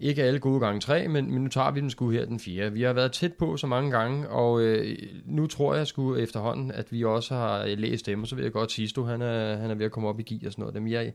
[0.00, 2.72] ikke alle gode gange tre, men, men nu tager vi den sgu her den fjerde.
[2.72, 6.70] Vi har været tæt på så mange gange, og øh, nu tror jeg sgu efterhånden,
[6.70, 9.56] at vi også har læst dem, og så vil jeg godt sige, at han er,
[9.56, 10.82] han er ved at komme op i gear og sådan noget.
[10.82, 11.12] Men jeg,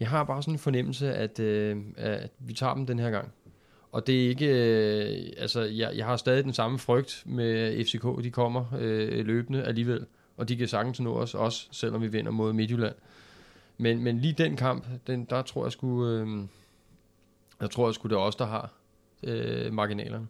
[0.00, 3.32] jeg har bare sådan en fornemmelse, at, øh, at vi tager dem den her gang.
[3.92, 8.24] Og det er ikke, øh, altså jeg, jeg har stadig den samme frygt med FCK,
[8.24, 10.06] de kommer øh, løbende alligevel,
[10.36, 12.94] og de kan sagtens nå os, også selvom vi vinder mod Midtjylland.
[13.78, 16.28] Men, men lige den kamp, den, der tror jeg skulle, øh,
[17.60, 18.72] jeg tror sgu, det er os, der har
[19.22, 20.28] øh, marginalerne.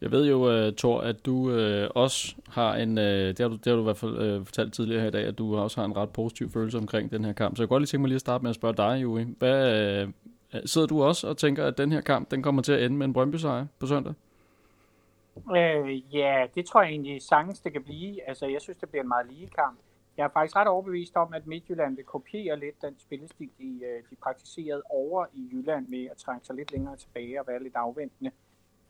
[0.00, 3.54] Jeg ved jo, uh, Thor, at du uh, også har en, uh, det, har du,
[3.56, 5.80] det har du i hvert fald uh, fortalt tidligere her i dag, at du også
[5.80, 7.56] har en ret positiv følelse omkring den her kamp.
[7.56, 9.24] Så jeg kunne godt lige tænke mig lige at starte med at spørge dig, Juri.
[9.38, 10.10] Hvad, uh,
[10.64, 13.06] sidder du også og tænker, at den her kamp, den kommer til at ende med
[13.06, 14.14] en Brøndby-sejr på søndag?
[15.56, 18.28] Øh, ja, det tror jeg egentlig sagtens, det kan blive.
[18.28, 19.78] Altså, jeg synes, det bliver en meget lige kamp
[20.16, 24.02] jeg er faktisk ret overbevist om, at Midtjylland vil kopiere lidt den spillestil, de, øh,
[24.10, 27.76] de praktiserede over i Jylland med at trække sig lidt længere tilbage og være lidt
[27.76, 28.30] afventende.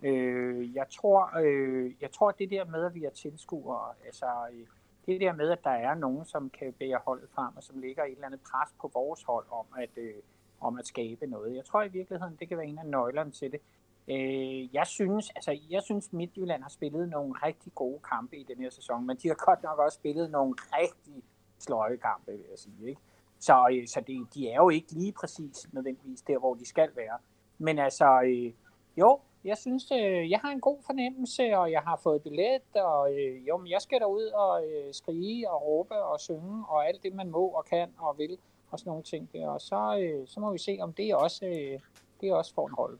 [0.03, 4.27] Øh, jeg, tror, øh, jeg tror, at det der med, at vi er tilskuere, altså
[4.53, 4.67] øh,
[5.07, 8.05] det der med, at der er nogen, som kan bære holdet frem, og som lægger
[8.05, 10.15] et eller andet pres på vores hold om at, øh,
[10.61, 11.57] om at skabe noget.
[11.57, 13.61] Jeg tror i virkeligheden, det kan være en af nøglerne til det.
[14.09, 18.59] Øh, jeg synes, altså, jeg synes Midtjylland har spillet nogle rigtig gode kampe i den
[18.59, 21.23] her sæson, men de har godt nok også spillet nogle rigtig
[21.59, 22.89] sløje kampe, vil jeg sige.
[22.89, 23.01] Ikke?
[23.39, 26.91] Så, øh, så det, de er jo ikke lige præcis nødvendigvis der, hvor de skal
[26.97, 27.19] være.
[27.59, 28.53] Men altså, øh,
[28.97, 33.13] jo, jeg synes, øh, jeg har en god fornemmelse, og jeg har fået billet, og
[33.15, 37.03] øh, jo, men jeg skal derud og øh, skrige og råbe og synge, og alt
[37.03, 38.39] det, man må og kan og vil,
[38.71, 39.49] og sådan nogle ting der.
[39.49, 41.81] Og så, øh, så må vi se, om det også, øh,
[42.21, 42.99] det også får en rolle.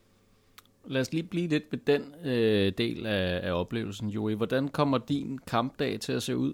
[0.89, 4.35] Lad os lige blive lidt ved den øh, del af, af oplevelsen, Joey.
[4.35, 6.53] Hvordan kommer din kampdag til at se ud?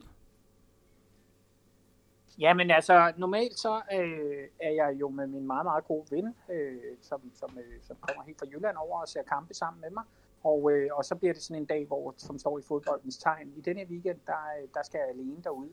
[2.39, 6.77] Jamen altså, normalt så øh, er jeg jo med min meget, meget gode ven, øh,
[7.01, 10.03] som, som, øh, som kommer helt fra Jylland over og ser kampe sammen med mig.
[10.43, 13.53] Og, øh, og så bliver det sådan en dag, hvor, som står i fodboldens tegn.
[13.57, 15.69] I denne weekend, der, øh, der skal jeg alene derud.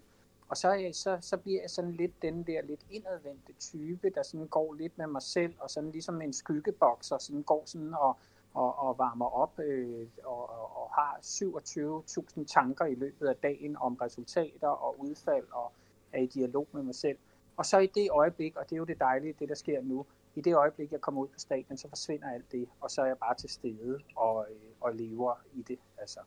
[0.48, 4.22] Og så, øh, så, så bliver jeg sådan lidt den der lidt indadvendte type, der
[4.22, 7.94] sådan går lidt med mig selv, og sådan ligesom en skyggeboks, og sådan går sådan
[7.94, 8.16] og,
[8.54, 10.50] og, og varmer op øh, og,
[10.82, 15.72] og har 27.000 tanker i løbet af dagen om resultater og udfald og
[16.12, 17.18] er i dialog med mig selv.
[17.56, 20.06] Og så i det øjeblik, og det er jo det dejlige, det der sker nu,
[20.34, 23.06] i det øjeblik, jeg kommer ud på stadion, så forsvinder alt det, og så er
[23.06, 25.78] jeg bare til stede og, øh, og lever i det.
[25.98, 26.20] Altså.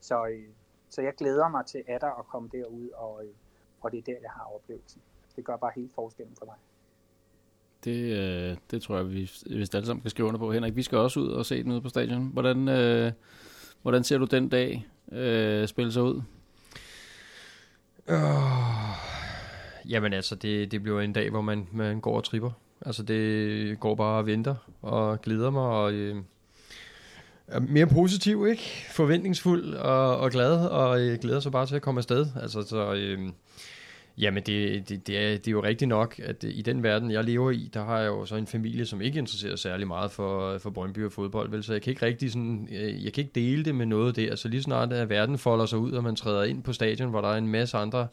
[0.00, 0.48] Så, øh,
[0.88, 3.34] så jeg glæder mig til at at komme derud, og, øh,
[3.80, 5.02] og det er der, jeg har oplevelsen.
[5.36, 6.56] Det gør bare helt forskellen for mig.
[7.84, 10.52] Det, øh, det tror jeg, vi hvis alle sammen kan skrive under på.
[10.52, 12.30] Henrik, vi skal også ud og se den ude på stadion.
[12.32, 13.12] Hvordan, øh,
[13.82, 16.22] hvordan ser du den dag øh, spille sig ud?
[18.08, 18.16] Øh,
[19.88, 22.50] jamen altså, det, det bliver en dag, hvor man, man går og tripper.
[22.86, 26.16] Altså det går bare og venter og glæder mig og øh,
[27.46, 28.86] er mere positiv, ikke?
[28.90, 32.26] Forventningsfuld og, og glad og øh, glæder sig bare til at komme afsted.
[32.42, 32.94] Altså så...
[32.94, 33.18] Øh,
[34.18, 37.10] Jamen, det, det, det, er, det er jo rigtigt nok, at øh, i den verden,
[37.10, 40.10] jeg lever i, der har jeg jo så en familie, som ikke interesserer særlig meget
[40.10, 41.62] for, øh, for Brøndby og fodbold, vel?
[41.62, 44.34] så jeg kan ikke rigtig sådan, øh, jeg kan ikke dele det med noget der.
[44.34, 47.20] Så lige snart at verden folder sig ud, og man træder ind på stadion, hvor
[47.20, 48.08] der er en masse andre,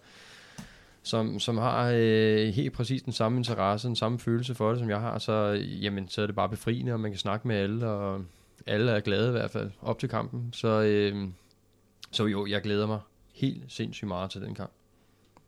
[1.03, 4.89] som, som har øh, helt præcis den samme interesse, den samme følelse for det, som
[4.89, 7.87] jeg har, så, jamen, så er det bare befriende, og man kan snakke med alle,
[7.87, 8.21] og
[8.67, 10.49] alle er glade i hvert fald op til kampen.
[10.53, 11.27] Så, øh,
[12.11, 12.99] så jo, jeg glæder mig
[13.33, 14.71] helt sindssygt meget til den kamp.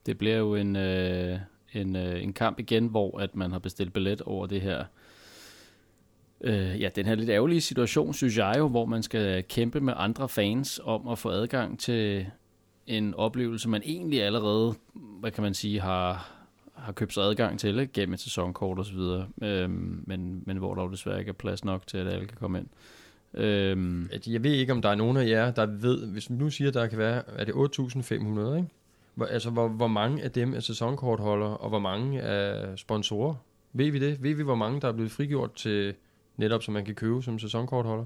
[0.06, 1.40] Det bliver jo en, øh,
[1.74, 4.86] en, øh, en kamp igen, hvor at man har bestilt billet over det her
[6.44, 9.94] øh, ja, den her lidt ærgerlige situation, synes jeg jo, hvor man skal kæmpe med
[9.98, 12.28] andre fans om at få adgang til
[12.88, 16.32] en oplevelse, man egentlig allerede, hvad kan man sige, har,
[16.74, 17.94] har købt sig adgang til ikke?
[17.94, 21.34] gennem et sæsonkort og så videre, øhm, men, men hvor der jo desværre ikke er
[21.34, 22.68] plads nok til, at alle kan komme ind.
[23.34, 24.10] Øhm.
[24.28, 26.72] Jeg ved ikke, om der er nogen af jer, der ved, hvis man nu siger,
[26.72, 28.68] der kan være, er det 8.500, ikke?
[29.16, 33.36] Hvor, altså, hvor, hvor mange af dem er sæsonkortholdere, og hvor mange er sponsorer?
[33.74, 34.24] Ved vi det?
[34.24, 35.96] Ved vi, hvor mange, der er blevet frigjort til
[36.38, 38.06] netop, som man kan købe som sæsonkortholder?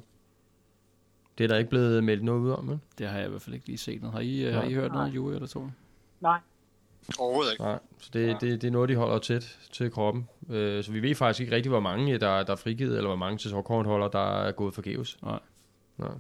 [1.38, 2.80] Det er der ikke blevet meldt noget ud om, vel?
[2.98, 4.14] Det har jeg i hvert fald ikke lige set noget.
[4.14, 5.02] Har I, har I hørt Nej.
[5.02, 5.68] noget, Julie eller to?
[6.22, 6.40] Nej.
[7.20, 7.64] Overhovedet ikke.
[7.64, 8.34] Nej, så det, ja.
[8.42, 10.28] det, det er noget, de holder tæt til kroppen.
[10.50, 13.16] Øh, så vi ved faktisk ikke rigtig, hvor mange, der, der er frigivet, eller hvor
[13.16, 15.18] mange sæsonkortholdere, der er gået forgæves.
[15.24, 15.40] Nej.
[15.98, 16.12] Nej.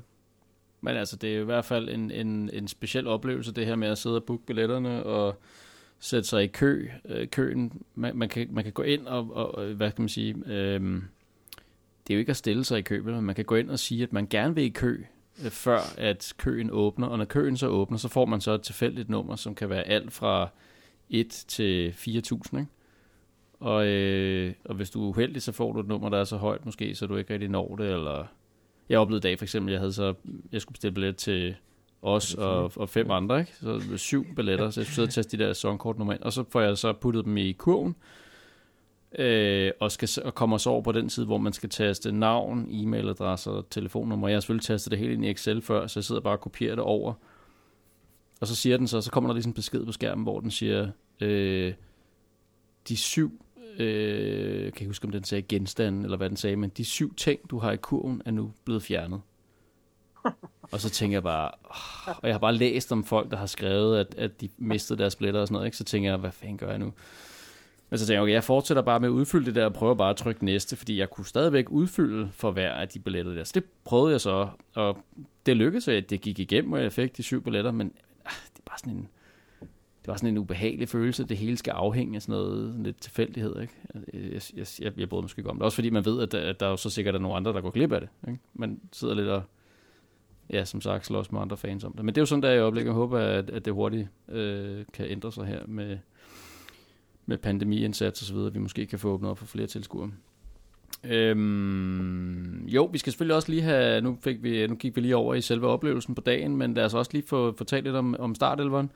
[0.85, 3.87] Men altså, det er i hvert fald en, en, en speciel oplevelse, det her med
[3.87, 5.41] at sidde og booke billetterne og
[5.99, 7.81] sætte sig i kø, øh, køen.
[7.95, 10.81] Man, man, kan, man kan gå ind og, og hvad kan man sige, øh,
[12.07, 13.79] det er jo ikke at stille sig i kø, men man kan gå ind og
[13.79, 15.03] sige, at man gerne vil i kø,
[15.45, 17.07] øh, før at køen åbner.
[17.07, 19.83] Og når køen så åbner, så får man så et tilfældigt nummer, som kan være
[19.83, 20.49] alt fra
[21.09, 22.65] 1 til 4.000, ikke?
[23.59, 26.37] Og, øh, og hvis du er uheldig, så får du et nummer, der er så
[26.37, 28.25] højt måske, så du ikke rigtig når det, eller
[28.89, 30.13] jeg oplevede i dag for eksempel, jeg havde så,
[30.51, 31.55] jeg skulle bestille billet til
[32.01, 33.55] os og, og fem andre, ikke?
[33.55, 36.43] Så syv billetter, så jeg skulle sidde og teste de der sæsonkort nummer og så
[36.49, 37.95] får jeg så puttet dem i kurven,
[39.19, 42.67] øh, og, skal, og kommer så over på den side, hvor man skal taste navn,
[42.71, 44.27] e-mailadresse og telefonnummer.
[44.27, 46.41] Jeg har selvfølgelig tastet det hele ind i Excel før, så jeg sidder bare og
[46.41, 47.13] kopierer det over.
[48.41, 50.39] Og så siger den så, så kommer der lige sådan en besked på skærmen, hvor
[50.39, 50.89] den siger,
[51.21, 51.73] øh,
[52.87, 53.44] de syv
[53.79, 57.15] øh, kan ikke huske, om den sagde genstande, eller hvad den sagde, men de syv
[57.15, 59.21] ting, du har i kurven, er nu blevet fjernet.
[60.71, 63.45] og så tænker jeg bare, oh, og jeg har bare læst om folk, der har
[63.45, 65.77] skrevet, at, at de mistede deres billetter og sådan noget, ikke?
[65.77, 66.93] så tænker jeg, hvad fanden gør jeg nu?
[67.89, 69.93] Men så tænker jeg, okay, jeg fortsætter bare med at udfylde det der, og prøver
[69.93, 73.43] bare at trykke næste, fordi jeg kunne stadigvæk udfylde for hver af de billetter der.
[73.43, 74.97] Så det prøvede jeg så, og
[75.45, 77.91] det lykkedes, at det gik igennem, og jeg fik de syv billetter, men
[78.25, 79.07] ah, det er bare sådan en,
[80.05, 83.01] det var sådan en ubehagelig følelse, det hele skal afhænge af sådan noget sådan lidt
[83.01, 83.73] tilfældighed, ikke?
[84.13, 85.63] Øh, jeg, jeg, jeg, jeg bryder måske ikke om det.
[85.63, 87.53] Også fordi man ved, at der, at der er jo så sikkert er nogle andre,
[87.53, 88.09] der går glip af det.
[88.27, 88.39] Ikke?
[88.53, 89.43] Man sidder lidt og,
[90.49, 92.05] ja, som sagt, slås med andre fans om det.
[92.05, 92.85] Men det er jo sådan, der jeg oplever.
[92.85, 95.97] Jeg håber, at, at det hurtigt øh, kan ændre sig her med,
[97.25, 98.53] med pandemiindsats og så videre.
[98.53, 100.11] Vi måske kan få åbnet op for flere tilskuere.
[101.03, 105.15] Øhm, jo, vi skal selvfølgelig også lige have, nu, fik vi, nu gik vi lige
[105.15, 107.95] over i selve oplevelsen på dagen, men lad os også lige få, få talt lidt
[107.95, 108.91] om, om startelveren.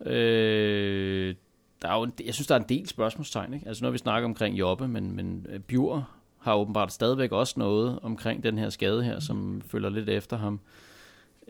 [0.00, 1.34] Øh,
[1.82, 3.54] der er jo, jeg synes, der er en del spørgsmålstegn.
[3.54, 3.68] Ikke?
[3.68, 7.98] Altså, når vi snakker omkring Jobbe, men, men øh, Bjur har åbenbart stadigvæk også noget
[8.02, 10.60] omkring den her skade her, som følger lidt efter ham.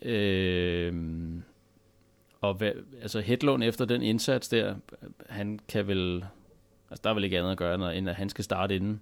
[0.03, 0.95] Øh,
[2.41, 2.73] og hvad,
[3.03, 4.75] altså Hedlund efter den indsats der,
[5.29, 6.25] han kan vel,
[6.91, 9.01] altså der er vel ikke andet at gøre, end at han skal starte inden.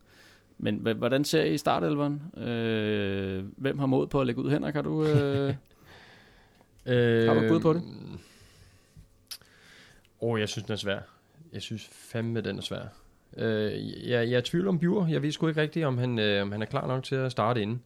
[0.58, 2.22] Men hvordan ser I startelveren?
[2.36, 4.50] Øh, hvem har mod på at lægge ud?
[4.50, 5.48] Henrik, har du, øh,
[6.86, 7.82] øh, har du bud på det?
[10.24, 10.98] Oh, jeg synes, den er svær.
[11.52, 12.82] Jeg synes fandme, den er svær.
[13.36, 15.06] Øh, jeg, jeg er tvivl om Bjur.
[15.06, 17.32] Jeg ved sgu ikke rigtigt, om han, øh, om han er klar nok til at
[17.32, 17.82] starte inden.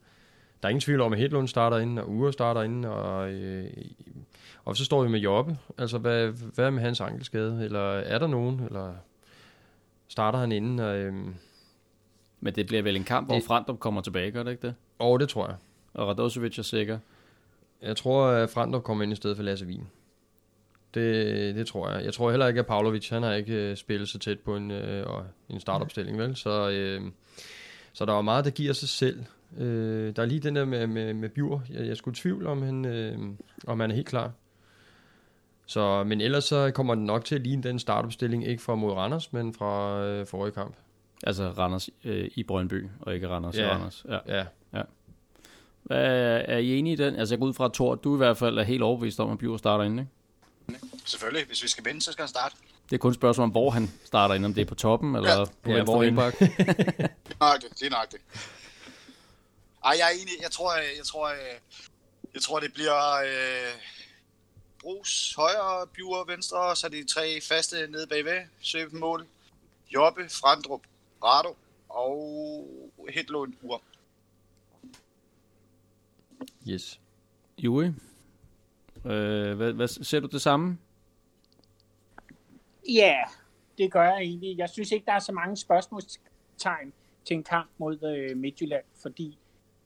[0.62, 3.70] Der er ingen tvivl om, at Hedlund starter inden, og Ure starter inden, og, øh,
[4.64, 5.59] og så står vi med Jobbe.
[5.78, 7.64] Altså, hvad, hvad er med hans ankelskade?
[7.64, 8.61] Eller er der nogen?
[8.61, 8.95] Eller
[10.09, 10.78] starter han inden?
[10.78, 11.14] Og, øh,
[12.41, 14.74] Men det bliver vel en kamp, det, hvor Frandrup kommer tilbage, gør det ikke det?
[15.01, 15.57] Åh, oh, det tror jeg.
[15.95, 16.99] Og Radosevic er sikker?
[17.82, 19.89] Jeg tror, at Frandrup kommer ind i stedet for Lasse Wien.
[20.95, 22.05] Det, det tror jeg.
[22.05, 24.70] Jeg tror heller ikke, at Pavlovic, han har ikke uh, spillet så tæt på en,
[24.70, 26.36] uh, en startopstilling, vel?
[26.36, 26.68] Så,
[27.01, 27.11] uh,
[27.93, 29.24] så der er meget, der giver sig selv.
[29.57, 29.66] Uh,
[30.16, 31.62] der er lige den der med, med, med Bjur.
[31.70, 33.24] Jeg, jeg skulle tvivle, om han, uh,
[33.66, 34.32] om han er helt klar.
[35.66, 38.93] Så, men ellers så kommer den nok til at ligne den startopstilling, ikke fra mod
[38.93, 40.76] Randers, men fra uh, forrige kamp.
[41.22, 43.66] Altså Randers øh, i Brøndby, og ikke Randers ja.
[43.66, 44.07] i Randers.
[44.09, 44.18] Ja.
[44.28, 44.45] ja.
[44.74, 44.82] ja.
[45.82, 47.16] Hvad, er I enige i den?
[47.16, 49.30] Altså jeg går ud fra, at Thor, du i hvert fald er helt overbevist om,
[49.30, 50.12] at Bjur starter inde, ikke?
[51.04, 51.46] Selvfølgelig.
[51.46, 52.56] Hvis vi skal vinde, så skal han starte.
[52.90, 55.16] Det er kun et spørgsmål om, hvor han starter ind, om det er på toppen,
[55.16, 55.44] eller ja.
[55.44, 56.38] på ja, hvor indbak.
[56.38, 58.22] det er nøjagtigt, det er nøjagtigt.
[59.84, 60.34] Ej, jeg er enig.
[60.42, 61.58] Jeg tror, jeg, jeg tror, jeg,
[62.34, 63.74] jeg tror det bliver øh,
[64.80, 68.40] Brugs højre, Bjure venstre, så de tre faste nede bagved.
[68.60, 69.26] Søb mål.
[69.94, 70.80] Jobbe, Frandrup,
[71.24, 71.56] Rado
[71.88, 72.68] og
[73.14, 73.82] Hedlund Ur.
[76.68, 77.00] Yes.
[77.58, 77.92] Juri?
[79.05, 80.78] Øh, hvad, hvad, ser du det samme?
[82.88, 83.16] Ja,
[83.78, 84.59] det gør jeg egentlig.
[84.59, 86.92] Jeg synes ikke, der er så mange spørgsmålstegn
[87.24, 89.38] til en kamp mod øh, Midtjylland, fordi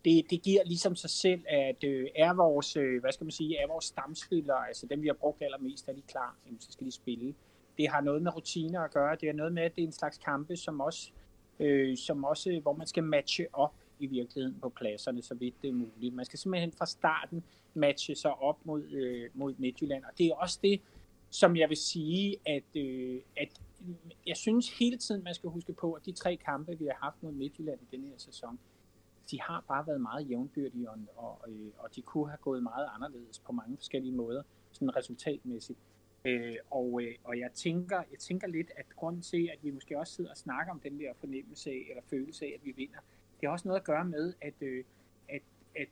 [0.05, 3.59] det, det giver ligesom sig selv, at øh, er vores, øh, hvad skal man sige,
[3.59, 6.87] er vores stamspillere, altså dem vi har brugt allermest, er de klar, jamen, så skal
[6.87, 7.35] de spille.
[7.79, 9.93] Det har noget med rutiner at gøre, det har noget med, at det er en
[9.93, 11.11] slags kampe, som også,
[11.61, 15.69] øh, som også hvor man skal matche op i virkeligheden på pladserne, så vidt det
[15.69, 16.15] er muligt.
[16.15, 17.45] Man skal simpelthen fra starten
[17.75, 20.81] matche sig op mod, øh, mod Midtjylland, og det er også det,
[21.31, 23.61] som jeg vil sige, at, øh, at
[24.27, 27.23] jeg synes hele tiden, man skal huske på, at de tre kampe, vi har haft
[27.23, 28.59] mod Midtjylland i denne her sæson,
[29.31, 32.89] de har bare været meget jævnbyrdige, og, og, øh, og de kunne have gået meget
[32.95, 34.43] anderledes på mange forskellige måder,
[34.73, 35.79] sådan resultatmæssigt.
[36.25, 39.99] Øh, og, øh, og jeg tænker, jeg tænker lidt, at grunden til, at vi måske
[39.99, 42.99] også sidder og snakker om den der fornemmelse af, eller følelse af, at vi vinder,
[43.43, 44.85] det har også noget at gøre med, at, øh,
[45.29, 45.43] at,
[45.77, 45.89] at,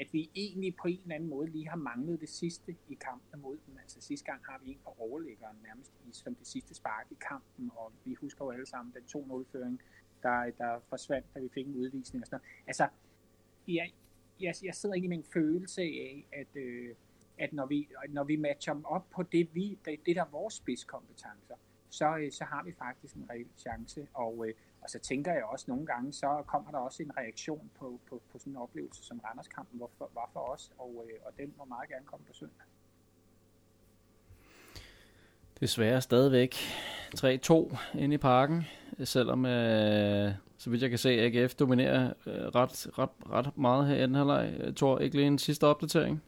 [0.00, 3.40] at vi egentlig på en eller anden måde lige har manglet det sidste i kampen
[3.40, 3.78] mod dem.
[3.78, 7.16] Altså sidste gang har vi en på overlæggeren nærmest i, som det sidste spark i
[7.28, 9.80] kampen, og vi husker jo alle sammen den 2-0-føring,
[10.22, 12.66] der, der forsvandt, da vi fik en udvisning og sådan noget.
[12.66, 12.88] Altså,
[13.68, 13.92] jeg,
[14.40, 16.94] jeg, jeg sidder egentlig med en følelse af, at, øh,
[17.38, 20.30] at når, vi, når vi matcher dem op på det, vi, det, det der er
[20.30, 21.54] vores spidskompetencer,
[21.88, 24.08] så, øh, så har vi faktisk en reel chance.
[24.14, 27.70] Og, øh, og så tænker jeg også nogle gange, så kommer der også en reaktion
[27.78, 31.18] på, på, på sådan en oplevelse som Randerskampen hvor, for, var for os, og, øh,
[31.26, 32.66] og den må meget gerne komme på søndag.
[35.60, 36.54] Desværre stadigvæk
[37.16, 38.66] 3-2 inde i parken,
[39.04, 43.96] selvom øh, så vidt jeg kan se, AGF dominerer øh, ret, ret, ret meget her
[43.96, 44.74] i den halvleg.
[44.76, 46.22] Tor, ikke lige en sidste opdatering?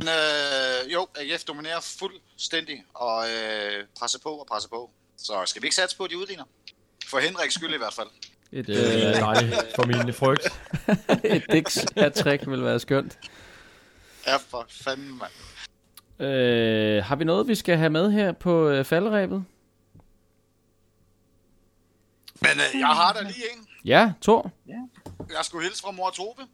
[0.00, 4.90] Øh, jo, AGF dominerer fuldstændig og øh, presser på og presser på.
[5.22, 6.44] Så skal vi ikke satse på, at de udligner?
[7.06, 8.08] For Henriks skyld i hvert fald.
[8.52, 10.48] Et, øh, nej, for min frygt.
[11.34, 13.18] Et dix hat vil være skønt.
[14.26, 15.32] Ja, for fanden, mand.
[16.30, 19.44] Øh, har vi noget, vi skal have med her på øh, faldrebet?
[22.40, 23.66] Men øh, jeg har der lige en.
[23.84, 24.50] Ja, Thor.
[24.68, 24.72] Ja.
[25.18, 26.48] Jeg skulle hilse fra mor Tove.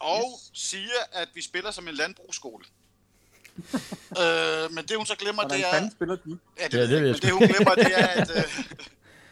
[0.00, 0.60] Og yes.
[0.60, 2.64] sige, at vi spiller som en landbrugsskole.
[4.20, 5.90] øh, men det hun så glemmer, Hvordan det er...
[5.90, 6.38] spiller de?
[6.60, 8.30] Ja, det, ja, det, men det hun glemmer, det er, at...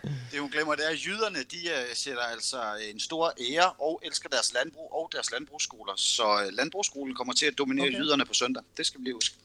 [0.05, 2.59] Øh, det hun glemmer, det er, at jyderne, de uh, sætter altså
[2.91, 5.93] en stor ære og elsker deres landbrug og deres landbrugsskoler.
[5.97, 7.99] Så uh, landbrugsskolen kommer til at dominere okay.
[7.99, 8.62] jyderne på søndag.
[8.77, 9.37] Det skal vi lige huske.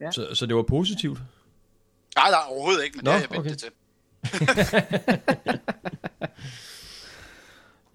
[0.00, 0.10] Ja.
[0.12, 1.18] Så, så det var positivt?
[2.16, 3.50] Nej, nej, overhovedet ikke, men Nå, det har jeg okay.
[3.50, 3.70] det til.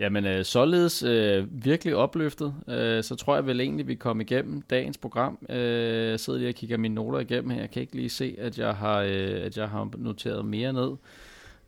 [0.01, 4.61] Jamen, øh, således øh, virkelig opløftet, øh, så tror jeg vel egentlig, vi kom igennem
[4.61, 5.37] dagens program.
[5.49, 7.59] Øh, jeg sidder lige og kigger mine noter igennem her.
[7.59, 10.91] Jeg kan ikke lige se, at jeg har, øh, at jeg har noteret mere ned.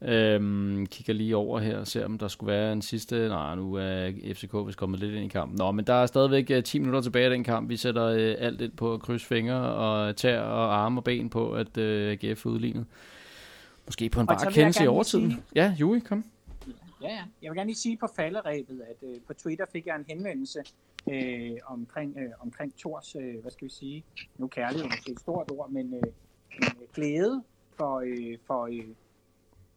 [0.02, 3.28] Øhm, kigger lige over her og ser, om der skulle være en sidste...
[3.28, 5.58] Nej, nu er FCK vist kommet lidt ind i kampen.
[5.58, 7.70] Nå, men der er stadigvæk uh, øh, 10 minutter tilbage i den kamp.
[7.70, 11.30] Vi sætter uh, alt ind på at krydse fingre og tær og arme og ben
[11.30, 12.86] på, at uh, GF er udlignet.
[13.86, 15.32] Måske på en bare kendelse i overtiden.
[15.32, 15.44] Sige...
[15.56, 16.24] Ja, Juri, kom.
[17.04, 17.24] Ja, ja.
[17.42, 20.60] Jeg vil gerne lige sige på falderæbet, at uh, på Twitter fik jeg en henvendelse
[21.06, 24.04] uh, omkring, uh, omkring Thors, uh, hvad skal vi sige,
[24.38, 26.04] nu kærlighed er et stort ord, men, men
[26.94, 27.44] glæde
[27.78, 28.96] for, uh, for, uh,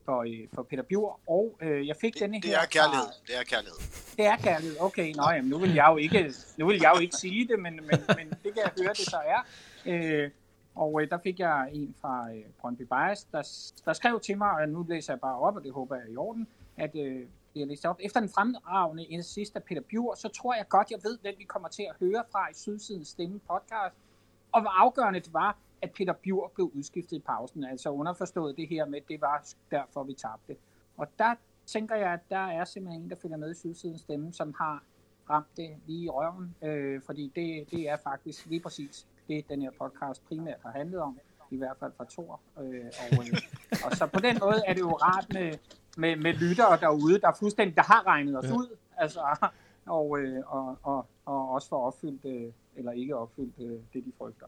[0.07, 2.41] for, øh, for Peter Bjur, og øh, jeg fik det, denne her...
[2.41, 3.79] Det er kærlighed, fra, det er kærlighed.
[4.17, 5.15] Det er kærlighed, okay.
[5.15, 7.75] Nå, jamen, nu vil jeg jo ikke, nu vil jeg jo ikke sige det, men,
[7.75, 9.41] men, men det kan jeg høre, det så er.
[9.87, 10.31] Øh,
[10.75, 13.43] og øh, der fik jeg en fra øh, Brøndby Bias, der,
[13.85, 16.13] der skrev til mig, og nu læser jeg bare op, og det håber jeg er
[16.13, 16.47] i orden,
[16.77, 17.99] at øh, bliver læst op.
[18.01, 21.45] Efter den fremragende sidste af Peter Bjur, så tror jeg godt, jeg ved, hvem vi
[21.45, 23.97] kommer til at høre fra i Sydsidens Stemme podcast,
[24.53, 27.65] og hvor afgørende det var, at Peter Bjur blev udskiftet i pausen.
[27.65, 30.57] Altså underforstået det her med, at det var derfor, vi tabte.
[30.97, 31.35] Og der
[31.67, 34.83] tænker jeg, at der er simpelthen en, der følger med i Sydsidens stemme, som har
[35.31, 39.63] ramt det lige i røven, øh, fordi det, det er faktisk lige præcis det, den
[39.63, 41.19] her podcast primært har handlet om,
[41.51, 42.41] i hvert fald fra Thor.
[42.59, 43.39] Øh, og, øh,
[43.85, 45.53] og så på den måde er det jo rart med,
[45.97, 48.55] med, med lyttere derude, der fuldstændig der har regnet os ja.
[48.55, 49.21] ud, altså,
[49.87, 54.13] og, øh, og, og, og også for opfyldt, øh, eller ikke opfyldt øh, det, de
[54.19, 54.47] frygter.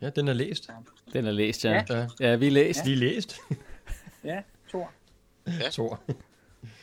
[0.00, 0.70] Ja, den er læst.
[1.12, 1.84] Den er læst, ja.
[1.90, 2.78] Ja, ja vi er læst.
[2.78, 2.84] Ja.
[2.84, 3.40] Vi er læst.
[4.24, 4.90] ja, Thor.
[5.46, 5.70] Ja.
[5.70, 6.00] Thor.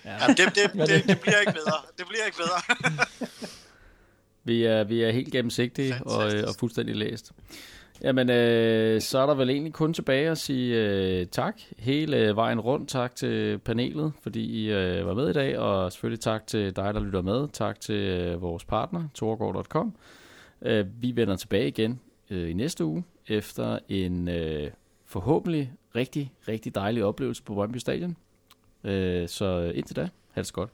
[0.05, 0.11] Ja.
[0.21, 1.77] Jamen, det, det, det, det bliver ikke bedre.
[1.97, 2.75] Det bliver ikke bedre.
[4.43, 7.31] vi, er, vi er helt gennemsigtige og, og fuldstændig læst.
[8.01, 12.35] Jamen, øh, så er der vel egentlig kun tilbage at sige øh, tak hele øh,
[12.35, 12.89] vejen rundt.
[12.89, 16.93] Tak til panelet, fordi I øh, var med i dag, og selvfølgelig tak til dig,
[16.93, 17.47] der lytter med.
[17.53, 19.95] Tak til øh, vores partner, torgård.com.
[20.61, 24.71] Øh, vi vender tilbage igen øh, i næste uge, efter en øh,
[25.05, 28.17] forhåbentlig rigtig, rigtig dejlig oplevelse på Brøndby Stadion.
[28.83, 30.69] Øh, så indtil da, ha' det godt.